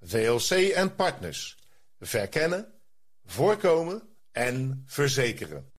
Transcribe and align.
VLC 0.00 0.50
en 0.50 0.94
partners. 0.94 1.56
Verkennen, 2.00 2.66
voorkomen 3.24 4.02
en 4.32 4.82
verzekeren. 4.86 5.70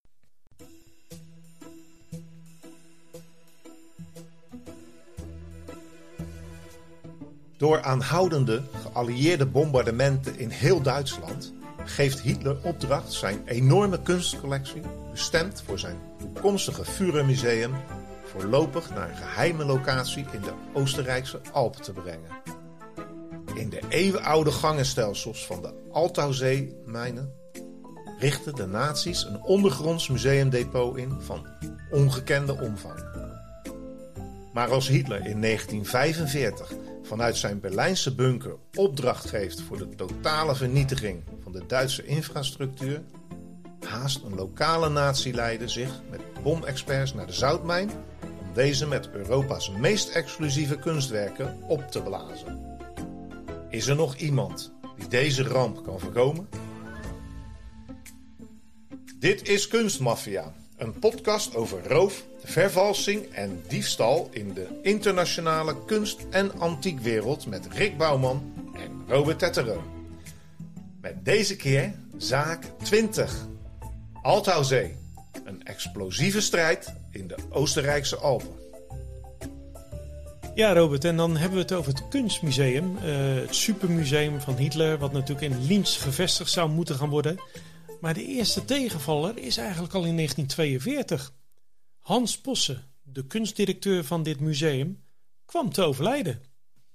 Door 7.58 7.82
aanhoudende 7.82 8.64
geallieerde 8.82 9.46
bombardementen 9.46 10.40
in 10.40 10.50
heel 10.50 10.82
Duitsland 10.82 11.54
geeft 11.86 12.22
Hitler 12.22 12.58
opdracht 12.64 13.14
zijn 13.14 13.48
enorme 13.48 14.02
kunstcollectie, 14.02 14.82
bestemd 15.12 15.62
voor 15.62 15.80
zijn 15.80 16.00
toekomstige 16.18 16.86
Führermuseum, 16.86 17.74
voorlopig 18.24 18.90
naar 18.90 19.10
een 19.10 19.16
geheime 19.16 19.66
locatie 19.66 20.26
in 20.32 20.42
de 20.42 20.54
Oostenrijkse 20.74 21.42
Alpen 21.52 21.82
te 21.82 21.94
brengen. 21.94 22.59
In 23.60 23.70
de 23.70 23.82
eeuwenoude 23.90 24.52
gangenstelsels 24.52 25.46
van 25.46 25.62
de 25.62 25.74
Altauzee-mijnen 25.92 27.34
richten 28.20 28.56
de 28.56 28.66
nazi's 28.66 29.24
een 29.24 29.44
ondergronds 29.44 30.08
museumdepot 30.08 30.98
in 30.98 31.16
van 31.20 31.48
ongekende 31.92 32.60
omvang. 32.62 33.04
Maar 34.54 34.70
als 34.70 34.88
Hitler 34.88 35.26
in 35.26 35.42
1945 35.42 36.74
vanuit 37.04 37.38
zijn 37.38 37.60
Berlijnse 37.60 38.16
bunker 38.16 38.56
opdracht 38.74 39.30
geeft 39.30 39.62
voor 39.62 39.78
de 39.78 39.90
totale 39.96 40.56
vernietiging 40.56 41.24
van 41.44 41.52
de 41.52 41.66
Duitse 41.68 42.06
infrastructuur, 42.06 43.02
haast 43.88 44.24
een 44.24 44.36
lokale 44.36 44.90
natieleider 44.90 45.70
zich 45.70 46.02
met 46.10 46.22
bomexperts 46.44 47.14
naar 47.14 47.28
de 47.28 47.34
zoutmijn 47.34 47.90
om 48.22 48.54
deze 48.54 48.88
met 48.88 49.10
Europa's 49.10 49.70
meest 49.70 50.10
exclusieve 50.10 50.76
kunstwerken 50.78 51.58
op 51.68 51.92
te 51.92 52.02
blazen. 52.02 52.69
Is 53.70 53.88
er 53.88 53.96
nog 53.96 54.16
iemand 54.16 54.72
die 54.98 55.08
deze 55.08 55.44
ramp 55.44 55.84
kan 55.84 56.00
voorkomen? 56.00 56.50
Dit 59.20 59.48
is 59.48 59.68
Kunstmafia, 59.68 60.54
een 60.78 61.00
podcast 61.00 61.56
over 61.56 61.88
roof, 61.88 62.24
vervalsing 62.44 63.26
en 63.26 63.62
diefstal 63.68 64.30
in 64.32 64.54
de 64.54 64.80
internationale 64.82 65.86
kunst- 65.86 66.26
en 66.30 66.60
antiekwereld 66.60 67.46
met 67.46 67.68
Rick 67.74 67.98
Bouwman 67.98 68.54
en 68.74 69.04
Robert 69.08 69.40
Tetteroo. 69.40 69.84
Met 71.02 71.26
deze 71.26 71.56
keer 71.56 71.94
zaak 72.18 72.64
20. 72.84 73.48
Althauzee, 74.22 74.96
een 75.44 75.64
explosieve 75.64 76.42
strijd 76.42 76.94
in 77.12 77.28
de 77.28 77.36
Oostenrijkse 77.50 78.18
Alpen. 78.18 78.69
Ja, 80.60 80.74
Robert, 80.74 81.06
en 81.06 81.18
dan 81.18 81.38
hebben 81.38 81.58
we 81.58 81.62
het 81.64 81.74
over 81.74 81.94
het 81.94 82.08
Kunstmuseum. 82.08 82.96
Uh, 82.96 83.36
het 83.36 83.56
supermuseum 83.56 84.42
van 84.42 84.56
Hitler, 84.56 84.98
wat 84.98 85.12
natuurlijk 85.12 85.54
in 85.54 85.66
Linz 85.66 86.02
gevestigd 86.02 86.52
zou 86.52 86.70
moeten 86.70 86.96
gaan 86.96 87.10
worden. 87.10 87.42
Maar 88.02 88.14
de 88.14 88.26
eerste 88.26 88.66
tegenvaller 88.66 89.38
is 89.38 89.58
eigenlijk 89.58 89.94
al 89.94 90.06
in 90.06 90.16
1942. 90.16 91.34
Hans 92.00 92.40
Posse, 92.40 92.78
de 93.02 93.26
kunstdirecteur 93.26 94.04
van 94.04 94.24
dit 94.24 94.40
museum, 94.40 95.04
kwam 95.46 95.72
te 95.72 95.82
overlijden. 95.82 96.42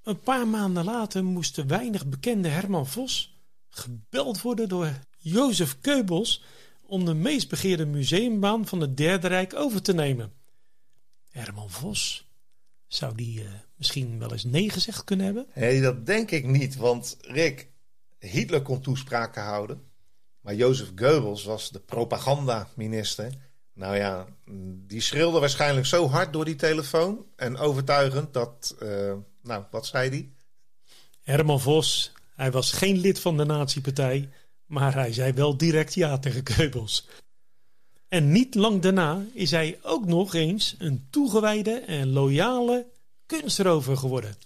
Een 0.02 0.20
paar 0.20 0.48
maanden 0.48 0.84
later 0.84 1.24
moest 1.24 1.54
de 1.54 1.66
weinig 1.66 2.06
bekende 2.06 2.48
Herman 2.48 2.86
Vos 2.86 3.40
gebeld 3.68 4.42
worden 4.42 4.68
door 4.68 4.92
Jozef 5.18 5.80
Keubels 5.80 6.42
om 6.86 7.04
de 7.04 7.14
meest 7.14 7.48
begeerde 7.48 7.86
museumbaan 7.86 8.66
van 8.66 8.80
het 8.80 8.96
Derde 8.96 9.26
Rijk 9.28 9.54
over 9.54 9.82
te 9.82 9.94
nemen. 9.94 10.32
Herman 11.30 11.70
Vos, 11.70 12.24
zou 12.94 13.14
die 13.14 13.42
uh, 13.42 13.48
misschien 13.76 14.18
wel 14.18 14.32
eens 14.32 14.44
nee 14.44 14.70
gezegd 14.70 15.04
kunnen 15.04 15.26
hebben? 15.26 15.46
Nee, 15.54 15.80
dat 15.80 16.06
denk 16.06 16.30
ik 16.30 16.46
niet. 16.46 16.76
Want 16.76 17.16
Rick, 17.20 17.68
Hitler 18.18 18.62
kon 18.62 18.80
toespraken 18.80 19.42
houden. 19.42 19.82
Maar 20.40 20.54
Jozef 20.54 20.92
Goebbels 20.96 21.44
was 21.44 21.70
de 21.70 21.80
propagandaminister. 21.80 23.32
Nou 23.72 23.96
ja, 23.96 24.26
die 24.86 25.00
schreeuwde 25.00 25.38
waarschijnlijk 25.38 25.86
zo 25.86 26.08
hard 26.08 26.32
door 26.32 26.44
die 26.44 26.56
telefoon. 26.56 27.26
En 27.36 27.56
overtuigend 27.56 28.32
dat, 28.32 28.76
uh, 28.82 29.12
nou, 29.42 29.64
wat 29.70 29.86
zei 29.86 30.08
hij? 30.08 30.32
Herman 31.22 31.60
Vos, 31.60 32.12
hij 32.34 32.50
was 32.50 32.72
geen 32.72 32.98
lid 32.98 33.20
van 33.20 33.36
de 33.36 33.44
nazi-partij. 33.44 34.28
Maar 34.66 34.94
hij 34.94 35.12
zei 35.12 35.32
wel 35.32 35.56
direct 35.56 35.94
ja 35.94 36.18
tegen 36.18 36.54
Goebbels. 36.54 37.08
En 38.14 38.32
niet 38.32 38.54
lang 38.54 38.80
daarna 38.80 39.24
is 39.32 39.50
hij 39.50 39.78
ook 39.82 40.06
nog 40.06 40.34
eens 40.34 40.74
een 40.78 41.06
toegewijde 41.10 41.78
en 41.78 42.08
loyale 42.08 42.86
kunstrover 43.26 43.96
geworden. 43.96 44.36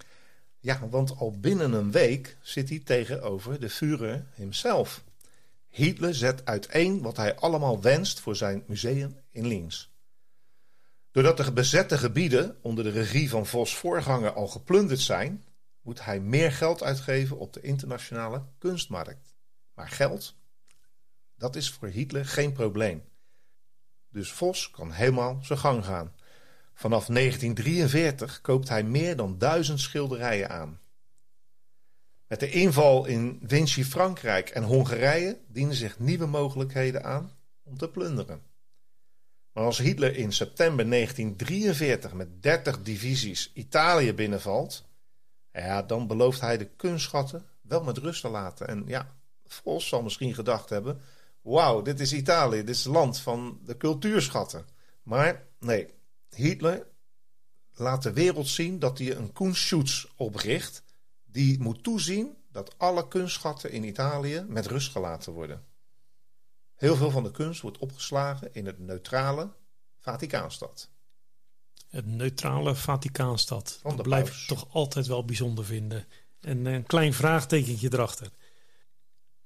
Ja, 0.58 0.88
want 0.88 1.16
al 1.16 1.38
binnen 1.40 1.72
een 1.72 1.90
week 1.90 2.36
zit 2.42 2.68
hij 2.68 2.78
tegenover 2.78 3.60
de 3.60 3.70
Führer 3.70 4.26
hemzelf. 4.30 5.04
Hitler 5.68 6.14
zet 6.14 6.44
uiteen 6.44 7.02
wat 7.02 7.16
hij 7.16 7.36
allemaal 7.36 7.80
wenst 7.80 8.20
voor 8.20 8.36
zijn 8.36 8.64
museum 8.66 9.16
in 9.30 9.46
Linz. 9.46 9.88
Doordat 11.10 11.36
de 11.36 11.52
bezette 11.52 11.98
gebieden 11.98 12.56
onder 12.60 12.84
de 12.84 12.90
regie 12.90 13.30
van 13.30 13.46
Vos 13.46 13.76
voorganger 13.76 14.32
al 14.32 14.46
geplunderd 14.46 15.00
zijn, 15.00 15.44
moet 15.82 16.04
hij 16.04 16.20
meer 16.20 16.52
geld 16.52 16.82
uitgeven 16.82 17.38
op 17.38 17.52
de 17.52 17.60
internationale 17.60 18.42
kunstmarkt. 18.58 19.34
Maar 19.74 19.88
geld, 19.88 20.34
dat 21.36 21.56
is 21.56 21.70
voor 21.70 21.88
Hitler 21.88 22.26
geen 22.26 22.52
probleem. 22.52 23.02
Dus 24.10 24.32
Vos 24.32 24.70
kan 24.70 24.92
helemaal 24.92 25.38
zijn 25.42 25.58
gang 25.58 25.84
gaan. 25.84 26.12
Vanaf 26.74 27.06
1943 27.06 28.40
koopt 28.40 28.68
hij 28.68 28.82
meer 28.82 29.16
dan 29.16 29.38
duizend 29.38 29.80
schilderijen 29.80 30.50
aan. 30.50 30.80
Met 32.26 32.40
de 32.40 32.50
inval 32.50 33.06
in 33.06 33.40
Vichy 33.42 33.84
Frankrijk 33.84 34.48
en 34.48 34.62
Hongarije 34.62 35.38
dienen 35.46 35.74
zich 35.74 35.98
nieuwe 35.98 36.26
mogelijkheden 36.26 37.04
aan 37.04 37.32
om 37.62 37.78
te 37.78 37.88
plunderen. 37.88 38.42
Maar 39.52 39.64
als 39.64 39.78
Hitler 39.78 40.16
in 40.16 40.32
september 40.32 40.90
1943 40.90 42.12
met 42.12 42.42
30 42.42 42.82
divisies 42.82 43.50
Italië 43.54 44.14
binnenvalt, 44.14 44.88
ja, 45.52 45.82
dan 45.82 46.06
belooft 46.06 46.40
hij 46.40 46.58
de 46.58 46.68
kunstschatten 46.76 47.46
wel 47.60 47.84
met 47.84 47.98
rust 47.98 48.20
te 48.20 48.28
laten. 48.28 48.68
En 48.68 48.84
ja, 48.86 49.16
Vos 49.46 49.88
zal 49.88 50.02
misschien 50.02 50.34
gedacht 50.34 50.68
hebben: 50.68 51.00
wauw, 51.48 51.82
dit 51.82 52.00
is 52.00 52.12
Italië, 52.12 52.56
dit 52.56 52.68
is 52.68 52.84
het 52.84 52.92
land 52.92 53.20
van 53.20 53.60
de 53.64 53.76
cultuurschatten. 53.76 54.66
Maar 55.02 55.46
nee, 55.58 55.86
Hitler 56.30 56.86
laat 57.74 58.02
de 58.02 58.12
wereld 58.12 58.48
zien 58.48 58.78
dat 58.78 58.98
hij 58.98 59.16
een 59.16 59.32
Kunstschutz 59.32 60.06
opricht. 60.16 60.82
Die 61.24 61.60
moet 61.60 61.82
toezien 61.82 62.36
dat 62.52 62.78
alle 62.78 63.08
kunstschatten 63.08 63.70
in 63.70 63.84
Italië 63.84 64.44
met 64.48 64.66
rust 64.66 64.90
gelaten 64.90 65.32
worden. 65.32 65.64
Heel 66.74 66.96
veel 66.96 67.10
van 67.10 67.22
de 67.22 67.30
kunst 67.30 67.60
wordt 67.60 67.78
opgeslagen 67.78 68.54
in 68.54 68.66
het 68.66 68.78
neutrale 68.78 69.52
Vaticaanstad. 69.98 70.90
Het 71.88 72.06
neutrale 72.06 72.74
Vaticaanstad. 72.74 73.80
Dat 73.82 74.02
blijf 74.02 74.40
ik 74.40 74.46
toch 74.46 74.66
altijd 74.72 75.06
wel 75.06 75.24
bijzonder 75.24 75.64
vinden. 75.64 76.06
En 76.40 76.66
een 76.66 76.86
klein 76.86 77.14
vraagtekentje 77.14 77.92
erachter. 77.92 78.30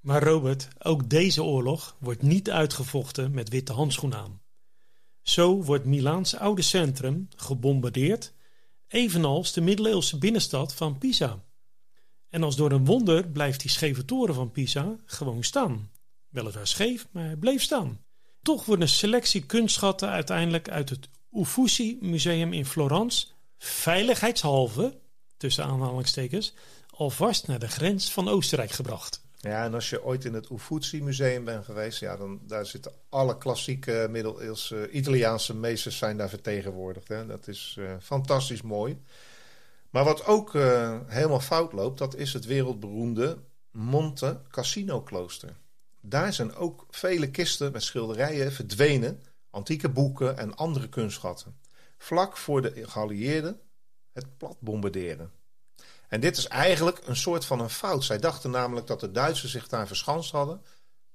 Maar 0.02 0.22
Robert, 0.22 0.68
ook 0.78 1.10
deze 1.10 1.42
oorlog 1.42 1.96
wordt 1.98 2.22
niet 2.22 2.50
uitgevochten 2.50 3.30
met 3.30 3.48
witte 3.48 3.72
handschoenen 3.72 4.18
aan. 4.18 4.40
Zo 5.22 5.62
wordt 5.62 5.84
Milaans 5.84 6.36
oude 6.36 6.62
centrum 6.62 7.28
gebombardeerd, 7.36 8.32
evenals 8.88 9.52
de 9.52 9.60
middeleeuwse 9.60 10.18
binnenstad 10.18 10.74
van 10.74 10.98
Pisa. 10.98 11.44
En 12.28 12.42
als 12.42 12.56
door 12.56 12.72
een 12.72 12.84
wonder 12.84 13.28
blijft 13.28 13.60
die 13.60 13.70
scheve 13.70 14.04
toren 14.04 14.34
van 14.34 14.50
Pisa 14.50 14.96
gewoon 15.04 15.44
staan. 15.44 15.90
Weliswaar 16.28 16.66
scheef, 16.66 17.08
maar 17.10 17.24
hij 17.24 17.36
bleef 17.36 17.62
staan. 17.62 18.04
Toch 18.42 18.64
wordt 18.64 18.82
een 18.82 18.88
selectie 18.88 19.46
kunstschatten 19.46 20.08
uiteindelijk 20.08 20.68
uit 20.68 20.88
het 20.88 21.08
Uffizi 21.32 21.98
Museum 22.00 22.52
in 22.52 22.66
Florence 22.66 23.26
veiligheidshalve, 23.58 24.98
tussen 25.36 25.64
aanhalingstekens, 25.64 26.54
alvast 26.90 27.46
naar 27.46 27.58
de 27.58 27.68
grens 27.68 28.12
van 28.12 28.28
Oostenrijk 28.28 28.70
gebracht. 28.70 29.21
Ja, 29.48 29.64
en 29.64 29.74
als 29.74 29.90
je 29.90 30.04
ooit 30.04 30.24
in 30.24 30.34
het 30.34 30.50
Uffizi 30.50 31.02
Museum 31.02 31.44
bent 31.44 31.64
geweest, 31.64 32.00
ja, 32.00 32.16
dan 32.16 32.40
daar 32.46 32.66
zitten 32.66 32.92
alle 33.08 33.38
klassieke 33.38 34.06
middeleeuwse 34.10 34.90
Italiaanse 34.90 35.56
meesters 35.56 35.98
zijn 35.98 36.16
daar 36.16 36.28
vertegenwoordigd. 36.28 37.08
Hè. 37.08 37.26
Dat 37.26 37.48
is 37.48 37.76
uh, 37.78 37.94
fantastisch 38.00 38.62
mooi. 38.62 39.02
Maar 39.90 40.04
wat 40.04 40.26
ook 40.26 40.54
uh, 40.54 40.98
helemaal 41.06 41.40
fout 41.40 41.72
loopt, 41.72 41.98
dat 41.98 42.16
is 42.16 42.32
het 42.32 42.44
wereldberoemde 42.44 43.38
Monte 43.70 44.40
Cassino 44.48 45.00
klooster. 45.00 45.56
Daar 46.00 46.32
zijn 46.32 46.54
ook 46.54 46.86
vele 46.90 47.30
kisten 47.30 47.72
met 47.72 47.82
schilderijen 47.82 48.52
verdwenen, 48.52 49.22
antieke 49.50 49.88
boeken 49.88 50.38
en 50.38 50.56
andere 50.56 50.88
kunstschatten. 50.88 51.56
Vlak 51.98 52.36
voor 52.36 52.62
de 52.62 52.88
geallieerden 52.88 53.60
het 54.12 54.36
plat 54.36 54.56
bombarderen. 54.60 55.30
En 56.12 56.20
dit 56.20 56.36
is 56.36 56.48
eigenlijk 56.48 57.00
een 57.04 57.16
soort 57.16 57.44
van 57.44 57.60
een 57.60 57.70
fout. 57.70 58.04
Zij 58.04 58.18
dachten 58.18 58.50
namelijk 58.50 58.86
dat 58.86 59.00
de 59.00 59.10
Duitsers 59.10 59.52
zich 59.52 59.68
daar 59.68 59.86
verschanst 59.86 60.30
hadden. 60.30 60.62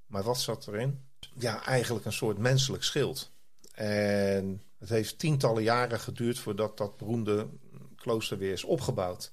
Maar 0.06 0.24
wat 0.24 0.40
zat 0.40 0.68
erin? 0.68 1.02
Ja, 1.34 1.66
eigenlijk 1.66 2.06
een 2.06 2.14
soort 2.14 2.38
menselijk 2.38 2.84
schild. 2.84 3.32
En 3.72 4.62
het 4.78 4.90
heeft 4.90 5.20
tientallen 5.20 5.64
jaren 5.64 6.00
geduurd 6.00 6.40
voordat 6.40 6.78
dat 6.78 6.98
beroemde 6.98 7.48
klooster 7.96 8.38
weer 8.38 8.52
is 8.52 8.64
opgebouwd. 8.64 9.32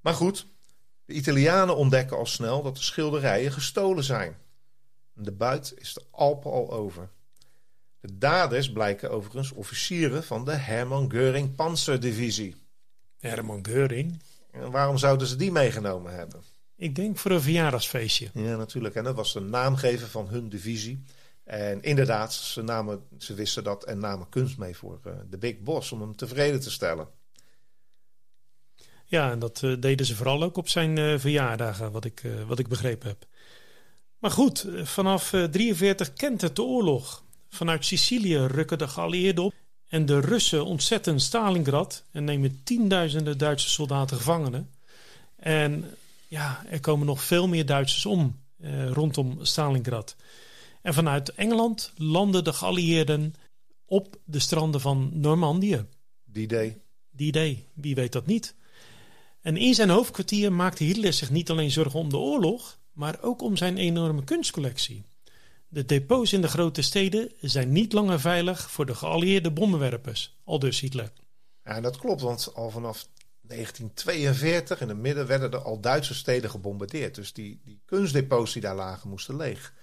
Maar 0.00 0.14
goed, 0.14 0.46
de 1.04 1.12
Italianen 1.12 1.76
ontdekken 1.76 2.16
al 2.16 2.26
snel 2.26 2.62
dat 2.62 2.76
de 2.76 2.82
schilderijen 2.82 3.52
gestolen 3.52 4.04
zijn. 4.04 4.36
De 5.12 5.32
buit 5.32 5.74
is 5.76 5.94
de 5.94 6.02
Alpen 6.10 6.50
al 6.50 6.72
over. 6.72 7.08
De 8.00 8.18
daders 8.18 8.72
blijken 8.72 9.10
overigens 9.10 9.52
officieren 9.52 10.24
van 10.24 10.44
de 10.44 10.54
Hermann 10.54 11.12
Göring 11.14 11.54
Panzerdivisie. 11.54 12.54
Hermann 13.18 13.66
Göring? 13.68 14.16
En 14.60 14.70
waarom 14.70 14.98
zouden 14.98 15.26
ze 15.26 15.36
die 15.36 15.52
meegenomen 15.52 16.14
hebben? 16.14 16.42
Ik 16.76 16.94
denk 16.94 17.18
voor 17.18 17.30
een 17.30 17.40
verjaardagsfeestje. 17.40 18.30
Ja, 18.34 18.56
natuurlijk. 18.56 18.94
En 18.94 19.04
dat 19.04 19.14
was 19.14 19.32
de 19.32 19.40
naamgever 19.40 20.08
van 20.08 20.28
hun 20.28 20.48
divisie. 20.48 21.02
En 21.44 21.82
inderdaad, 21.82 22.32
ze, 22.32 22.62
namen, 22.62 23.02
ze 23.18 23.34
wisten 23.34 23.64
dat 23.64 23.84
en 23.84 23.98
namen 23.98 24.28
kunst 24.28 24.58
mee 24.58 24.76
voor 24.76 25.00
uh, 25.06 25.12
de 25.30 25.38
Big 25.38 25.58
Boss 25.58 25.92
om 25.92 26.00
hem 26.00 26.16
tevreden 26.16 26.60
te 26.60 26.70
stellen. 26.70 27.08
Ja, 29.04 29.30
en 29.30 29.38
dat 29.38 29.62
uh, 29.62 29.80
deden 29.80 30.06
ze 30.06 30.16
vooral 30.16 30.42
ook 30.42 30.56
op 30.56 30.68
zijn 30.68 30.98
uh, 30.98 31.18
verjaardagen, 31.18 31.92
wat 31.92 32.04
ik, 32.04 32.22
wat 32.46 32.58
ik 32.58 32.68
begrepen 32.68 33.08
heb. 33.08 33.26
Maar 34.18 34.30
goed, 34.30 34.66
vanaf 34.82 35.34
43 35.50 36.12
kent 36.12 36.40
het 36.40 36.56
de 36.56 36.62
oorlog. 36.62 37.24
Vanuit 37.48 37.84
Sicilië 37.84 38.38
rukken 38.38 38.78
de 38.78 38.88
geallieerden 38.88 39.44
op 39.44 39.54
en 39.96 40.06
de 40.06 40.20
Russen 40.20 40.64
ontzetten 40.64 41.20
Stalingrad 41.20 42.04
en 42.10 42.24
nemen 42.24 42.60
tienduizenden 42.64 43.38
Duitse 43.38 43.68
soldaten 43.68 44.16
gevangenen. 44.16 44.70
En 45.36 45.84
ja, 46.28 46.64
er 46.70 46.80
komen 46.80 47.06
nog 47.06 47.22
veel 47.22 47.48
meer 47.48 47.66
Duitsers 47.66 48.06
om 48.06 48.40
eh, 48.60 48.90
rondom 48.90 49.38
Stalingrad. 49.42 50.16
En 50.82 50.94
vanuit 50.94 51.34
Engeland 51.34 51.92
landen 51.96 52.44
de 52.44 52.52
geallieerden 52.52 53.34
op 53.84 54.16
de 54.24 54.38
stranden 54.38 54.80
van 54.80 55.10
Normandië. 55.12 55.84
Die 56.24 56.46
day. 56.46 56.78
Die 57.10 57.32
day, 57.32 57.64
wie 57.74 57.94
weet 57.94 58.12
dat 58.12 58.26
niet. 58.26 58.54
En 59.40 59.56
in 59.56 59.74
zijn 59.74 59.90
hoofdkwartier 59.90 60.52
maakte 60.52 60.84
Hitler 60.84 61.12
zich 61.12 61.30
niet 61.30 61.50
alleen 61.50 61.70
zorgen 61.70 62.00
om 62.00 62.10
de 62.10 62.18
oorlog, 62.18 62.78
maar 62.92 63.22
ook 63.22 63.42
om 63.42 63.56
zijn 63.56 63.76
enorme 63.76 64.24
kunstcollectie. 64.24 65.02
De 65.68 65.84
depots 65.84 66.32
in 66.32 66.40
de 66.40 66.48
grote 66.48 66.82
steden 66.82 67.32
zijn 67.40 67.72
niet 67.72 67.92
langer 67.92 68.20
veilig 68.20 68.70
voor 68.70 68.86
de 68.86 68.94
geallieerde 68.94 69.50
bommenwerpers, 69.50 70.38
al 70.44 70.58
dus 70.58 70.80
Hitler. 70.80 71.12
Ja, 71.64 71.80
dat 71.80 71.96
klopt, 71.96 72.20
want 72.20 72.54
al 72.54 72.70
vanaf 72.70 73.06
1942 73.40 74.80
in 74.80 74.88
het 74.88 74.98
midden 74.98 75.26
werden 75.26 75.52
er 75.52 75.58
al 75.58 75.80
Duitse 75.80 76.14
steden 76.14 76.50
gebombardeerd. 76.50 77.14
Dus 77.14 77.32
die, 77.32 77.60
die 77.64 77.80
kunstdepots 77.84 78.52
die 78.52 78.62
daar 78.62 78.74
lagen 78.74 79.08
moesten 79.08 79.36
leeg. 79.36 79.74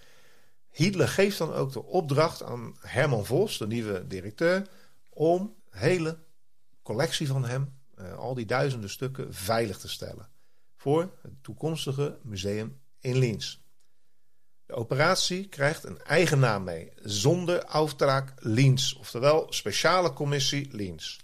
Hitler 0.70 1.08
geeft 1.08 1.38
dan 1.38 1.54
ook 1.54 1.74
de 1.74 1.84
opdracht 1.84 2.44
aan 2.44 2.76
Herman 2.80 3.26
Vos, 3.26 3.58
de 3.58 3.68
nieuwe 3.68 4.08
directeur, 4.08 4.68
om 5.10 5.56
hele 5.70 6.18
collectie 6.82 7.28
van 7.28 7.46
hem, 7.46 7.78
uh, 8.00 8.18
al 8.18 8.34
die 8.34 8.46
duizenden 8.46 8.90
stukken, 8.90 9.34
veilig 9.34 9.78
te 9.78 9.90
stellen. 9.90 10.30
Voor 10.76 11.18
het 11.22 11.32
toekomstige 11.42 12.20
museum 12.24 12.80
in 13.00 13.18
Linz. 13.18 13.58
De 14.66 14.74
operatie 14.74 15.48
krijgt 15.48 15.84
een 15.84 16.04
eigen 16.04 16.40
naam 16.40 16.64
mee, 16.64 16.92
zonder 17.02 17.64
Auftrag 17.64 18.24
Linz, 18.38 18.94
oftewel 18.94 19.48
Speciale 19.50 20.14
Commissie 20.14 20.68
Linz. 20.72 21.18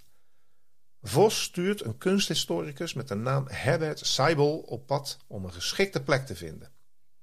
Vos 1.01 1.41
stuurt 1.41 1.83
een 1.83 1.97
kunsthistoricus 1.97 2.93
met 2.93 3.07
de 3.07 3.15
naam 3.15 3.45
Herbert 3.47 3.99
Seibel 3.99 4.57
op 4.57 4.85
pad 4.85 5.17
om 5.27 5.45
een 5.45 5.53
geschikte 5.53 6.01
plek 6.01 6.25
te 6.25 6.35
vinden. 6.35 6.71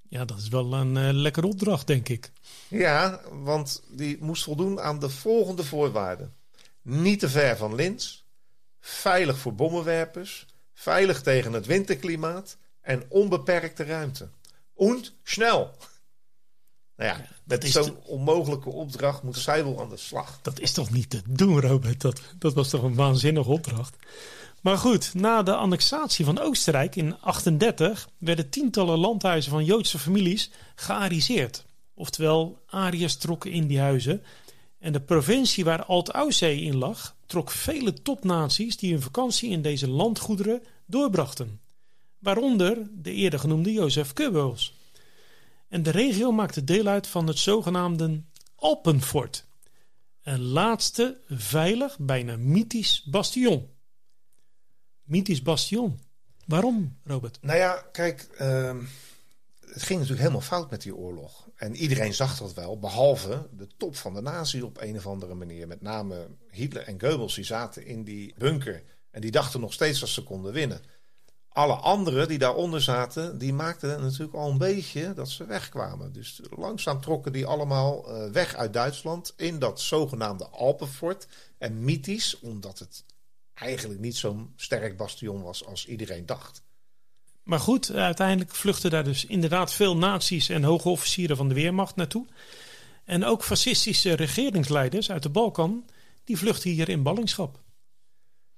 Ja, 0.09 0.25
dat 0.25 0.37
is 0.37 0.47
wel 0.47 0.73
een 0.73 0.95
uh, 0.95 1.09
lekkere 1.11 1.47
opdracht, 1.47 1.87
denk 1.87 2.09
ik. 2.09 2.31
Ja, 2.67 3.21
want 3.31 3.83
die 3.89 4.17
moest 4.19 4.43
voldoen 4.43 4.81
aan 4.81 4.99
de 4.99 5.09
volgende 5.09 5.63
voorwaarden. 5.63 6.35
Niet 6.81 7.19
te 7.19 7.29
ver 7.29 7.57
van 7.57 7.75
Linz, 7.75 8.23
veilig 8.79 9.37
voor 9.37 9.55
bommenwerpers, 9.55 10.45
veilig 10.73 11.21
tegen 11.21 11.53
het 11.53 11.65
winterklimaat 11.65 12.57
en 12.81 13.03
onbeperkte 13.09 13.83
ruimte. 13.83 14.29
Und 14.73 15.13
snel. 15.23 15.75
Nou 16.97 17.09
ja, 17.09 17.25
met 17.43 17.69
zo'n 17.69 17.97
onmogelijke 18.03 18.69
opdracht 18.69 19.23
moet 19.23 19.37
Seibel 19.37 19.81
aan 19.81 19.89
de 19.89 19.97
slag. 19.97 20.39
Dat 20.41 20.59
is 20.59 20.71
toch 20.71 20.91
niet 20.91 21.09
te 21.09 21.21
doen, 21.27 21.61
Robert? 21.61 22.01
Dat, 22.01 22.21
dat 22.39 22.53
was 22.53 22.69
toch 22.69 22.83
een 22.83 22.95
waanzinnige 22.95 23.49
opdracht? 23.49 23.95
Maar 24.61 24.77
goed, 24.77 25.13
na 25.13 25.43
de 25.43 25.55
annexatie 25.55 26.25
van 26.25 26.39
Oostenrijk 26.39 26.95
in 26.95 27.15
1838 27.21 28.09
werden 28.17 28.49
tientallen 28.49 28.97
landhuizen 28.97 29.51
van 29.51 29.65
Joodse 29.65 29.99
families 29.99 30.49
geariseerd. 30.75 31.65
Oftewel, 31.93 32.63
Ariërs 32.67 33.15
trokken 33.15 33.51
in 33.51 33.67
die 33.67 33.79
huizen. 33.79 34.23
En 34.79 34.91
de 34.91 35.01
provincie 35.01 35.63
waar 35.63 35.85
Alt-Aussee 35.85 36.61
in 36.61 36.77
lag, 36.77 37.15
trok 37.25 37.51
vele 37.51 37.93
topnaties 37.93 38.77
die 38.77 38.91
hun 38.91 39.01
vakantie 39.01 39.49
in 39.49 39.61
deze 39.61 39.89
landgoederen 39.89 40.63
doorbrachten. 40.85 41.59
Waaronder 42.19 42.77
de 42.91 43.11
eerder 43.11 43.39
genoemde 43.39 43.71
Jozef 43.71 44.11
Goebbels. 44.15 44.76
En 45.67 45.83
de 45.83 45.91
regio 45.91 46.31
maakte 46.31 46.63
deel 46.63 46.87
uit 46.87 47.07
van 47.07 47.27
het 47.27 47.37
zogenaamde 47.37 48.23
Alpenfort. 48.55 49.45
Een 50.23 50.41
laatste 50.41 51.21
veilig, 51.27 51.97
bijna 51.99 52.37
mythisch 52.37 53.03
bastion. 53.03 53.69
Mythisch 55.03 55.41
bastion. 55.41 55.99
Waarom, 56.45 56.99
Robert? 57.03 57.37
Nou 57.41 57.57
ja, 57.57 57.85
kijk, 57.91 58.27
uh, 58.41 58.77
het 59.59 59.83
ging 59.83 59.99
natuurlijk 59.99 60.19
helemaal 60.19 60.41
fout 60.41 60.69
met 60.69 60.81
die 60.81 60.95
oorlog. 60.95 61.49
En 61.55 61.75
iedereen 61.75 62.13
zag 62.13 62.37
dat 62.37 62.53
wel, 62.53 62.79
behalve 62.79 63.49
de 63.51 63.67
top 63.77 63.95
van 63.95 64.13
de 64.13 64.21
nazi 64.21 64.61
op 64.61 64.81
een 64.81 64.95
of 64.95 65.07
andere 65.07 65.33
manier. 65.33 65.67
Met 65.67 65.81
name 65.81 66.27
Hitler 66.49 66.83
en 66.83 67.01
Goebbels, 67.01 67.35
die 67.35 67.43
zaten 67.43 67.85
in 67.85 68.03
die 68.03 68.33
bunker. 68.37 68.83
En 69.11 69.21
die 69.21 69.31
dachten 69.31 69.59
nog 69.59 69.73
steeds 69.73 69.99
dat 69.99 70.09
ze 70.09 70.23
konden 70.23 70.53
winnen 70.53 70.81
alle 71.57 71.73
anderen 71.73 72.27
die 72.27 72.37
daaronder 72.37 72.81
zaten, 72.81 73.37
die 73.37 73.53
maakten 73.53 74.01
natuurlijk 74.01 74.33
al 74.33 74.49
een 74.49 74.57
beetje 74.57 75.13
dat 75.13 75.29
ze 75.29 75.45
wegkwamen. 75.45 76.13
Dus 76.13 76.41
langzaam 76.49 77.01
trokken 77.01 77.31
die 77.31 77.45
allemaal 77.45 78.09
uh, 78.09 78.31
weg 78.31 78.55
uit 78.55 78.73
Duitsland 78.73 79.33
in 79.37 79.59
dat 79.59 79.81
zogenaamde 79.81 80.47
Alpenfort. 80.47 81.27
En 81.57 81.83
mythisch, 81.83 82.39
omdat 82.39 82.79
het 82.79 83.03
eigenlijk 83.53 83.99
niet 83.99 84.15
zo'n 84.15 84.53
sterk 84.55 84.97
bastion 84.97 85.41
was 85.41 85.65
als 85.65 85.85
iedereen 85.85 86.25
dacht. 86.25 86.61
Maar 87.43 87.59
goed, 87.59 87.91
uiteindelijk 87.91 88.55
vluchten 88.55 88.89
daar 88.89 89.03
dus 89.03 89.25
inderdaad 89.25 89.73
veel 89.73 89.97
naties 89.97 90.49
en 90.49 90.63
hoge 90.63 90.89
officieren 90.89 91.37
van 91.37 91.47
de 91.47 91.53
Weermacht 91.53 91.95
naartoe. 91.95 92.25
En 93.05 93.25
ook 93.25 93.43
fascistische 93.43 94.13
regeringsleiders 94.13 95.11
uit 95.11 95.23
de 95.23 95.29
Balkan, 95.29 95.85
die 96.23 96.37
vluchten 96.37 96.69
hier 96.69 96.89
in 96.89 97.03
ballingschap. 97.03 97.59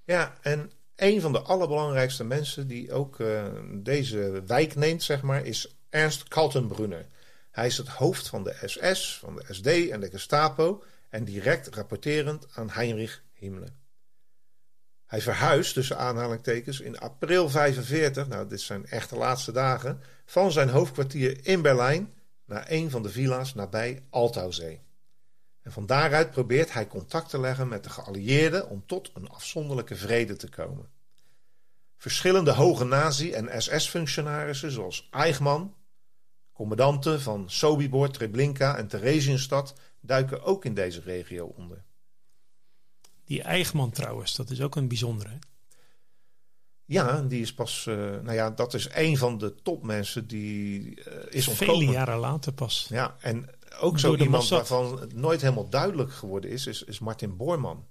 Ja, 0.05 0.37
en 0.41 0.71
een 0.99 1.21
van 1.21 1.31
de 1.31 1.41
allerbelangrijkste 1.41 2.23
mensen 2.23 2.67
die 2.67 2.93
ook 2.93 3.19
uh, 3.19 3.45
deze 3.73 4.43
wijk 4.45 4.75
neemt, 4.75 5.03
zeg 5.03 5.21
maar, 5.21 5.45
is 5.45 5.75
Ernst 5.89 6.27
Kaltenbrunner. 6.27 7.05
Hij 7.51 7.67
is 7.67 7.77
het 7.77 7.87
hoofd 7.87 8.27
van 8.27 8.43
de 8.43 8.55
SS, 8.65 9.17
van 9.17 9.35
de 9.35 9.53
SD 9.53 9.67
en 9.67 9.99
de 9.99 10.09
Gestapo 10.09 10.83
en 11.09 11.23
direct 11.23 11.75
rapporterend 11.75 12.47
aan 12.53 12.69
Heinrich 12.69 13.23
Himmler. 13.33 13.73
Hij 15.05 15.21
verhuist 15.21 15.73
tussen 15.73 15.97
aanhalingstekens 15.97 16.79
in 16.79 16.99
april 16.99 17.49
45, 17.49 18.27
nou 18.27 18.47
dit 18.47 18.61
zijn 18.61 18.85
echt 18.85 19.09
de 19.09 19.17
laatste 19.17 19.51
dagen, 19.51 20.01
van 20.25 20.51
zijn 20.51 20.69
hoofdkwartier 20.69 21.39
in 21.45 21.61
Berlijn 21.61 22.13
naar 22.45 22.65
een 22.67 22.89
van 22.89 23.03
de 23.03 23.09
villa's 23.09 23.53
nabij 23.53 24.03
Altauzee. 24.09 24.81
En 25.69 25.75
van 25.75 25.85
daaruit 25.85 26.31
probeert 26.31 26.73
hij 26.73 26.87
contact 26.87 27.29
te 27.29 27.39
leggen 27.39 27.67
met 27.67 27.83
de 27.83 27.89
geallieerden 27.89 28.69
om 28.69 28.83
tot 28.85 29.11
een 29.13 29.29
afzonderlijke 29.29 29.95
vrede 29.95 30.35
te 30.35 30.49
komen. 30.49 30.89
Verschillende 31.97 32.51
hoge 32.51 32.83
nazi- 32.83 33.31
en 33.31 33.61
SS-functionarissen 33.61 34.71
zoals 34.71 35.07
Eichmann, 35.11 35.73
commandanten 36.53 37.21
van 37.21 37.49
Sobibor, 37.49 38.09
Treblinka 38.09 38.77
en 38.77 38.87
Theresienstadt 38.87 39.73
duiken 40.01 40.43
ook 40.43 40.65
in 40.65 40.73
deze 40.73 41.01
regio 41.01 41.45
onder. 41.45 41.83
Die 43.25 43.41
Eichmann 43.41 43.91
trouwens, 43.91 44.35
dat 44.35 44.49
is 44.49 44.61
ook 44.61 44.75
een 44.75 44.87
bijzondere. 44.87 45.39
Ja, 46.85 47.21
die 47.21 47.41
is 47.41 47.53
pas, 47.53 47.85
uh, 47.85 47.95
nou 47.95 48.33
ja, 48.33 48.49
dat 48.49 48.73
is 48.73 48.87
een 48.93 49.17
van 49.17 49.37
de 49.37 49.55
topmensen 49.55 50.27
die 50.27 50.81
uh, 50.81 51.13
is 51.29 51.47
ontkomen. 51.47 51.75
Vele 51.75 51.91
jaren 51.91 52.17
later 52.17 52.53
pas. 52.53 52.87
Ja, 52.89 53.15
en 53.19 53.49
ook 53.79 53.99
zo 53.99 54.15
iemand 54.15 54.49
waarvan 54.49 54.99
het 54.99 55.13
nooit 55.13 55.41
helemaal 55.41 55.69
duidelijk 55.69 56.13
geworden 56.13 56.49
is, 56.49 56.67
is, 56.67 56.83
is 56.83 56.99
Martin 56.99 57.37
Boorman. 57.37 57.85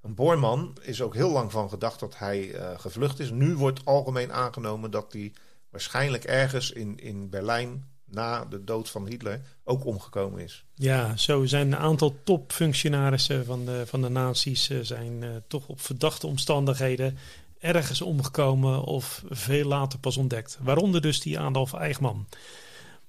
Een 0.00 0.14
Boorman 0.14 0.76
is 0.80 1.02
ook 1.02 1.14
heel 1.14 1.30
lang 1.30 1.52
van 1.52 1.68
gedacht 1.68 2.00
dat 2.00 2.18
hij 2.18 2.54
uh, 2.54 2.78
gevlucht 2.78 3.18
is. 3.18 3.30
Nu 3.30 3.54
wordt 3.56 3.84
algemeen 3.84 4.32
aangenomen 4.32 4.90
dat 4.90 5.12
hij 5.12 5.32
waarschijnlijk 5.70 6.24
ergens 6.24 6.70
in, 6.70 6.98
in 6.98 7.30
Berlijn 7.30 7.90
na 8.04 8.44
de 8.44 8.64
dood 8.64 8.90
van 8.90 9.06
Hitler 9.06 9.40
ook 9.64 9.84
omgekomen 9.84 10.40
is. 10.40 10.64
Ja, 10.74 11.16
zo 11.16 11.44
zijn 11.44 11.66
een 11.66 11.78
aantal 11.78 12.16
topfunctionarissen 12.24 13.44
van 13.44 13.64
de, 13.64 13.82
van 13.86 14.02
de 14.02 14.08
nazi's 14.08 14.70
uh, 14.70 14.78
zijn 14.82 15.22
uh, 15.22 15.30
toch 15.48 15.68
op 15.68 15.80
verdachte 15.80 16.26
omstandigheden 16.26 17.18
ergens 17.58 18.00
omgekomen 18.00 18.84
of 18.84 19.22
veel 19.28 19.66
later 19.66 19.98
pas 19.98 20.16
ontdekt. 20.16 20.58
Waaronder 20.60 21.00
dus 21.00 21.20
die 21.20 21.38
Adolf 21.38 21.72
Eichmann. 21.72 22.26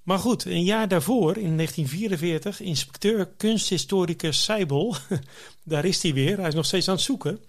Maar 0.04 0.20
goed, 0.20 0.46
een 0.46 0.64
jaar 0.64 0.88
daarvoor, 0.88 1.38
in 1.38 1.56
1944, 1.56 2.60
inspecteur 2.60 3.28
kunsthistoricus 3.28 4.44
Seibel, 4.44 4.96
daar 5.64 5.86
is 5.86 6.04
hij 6.04 6.14
weer, 6.14 6.38
hij 6.38 6.48
is 6.48 6.54
nog 6.54 6.66
steeds 6.66 6.88
aan 6.88 6.96
het 6.96 7.04
zoeken, 7.04 7.40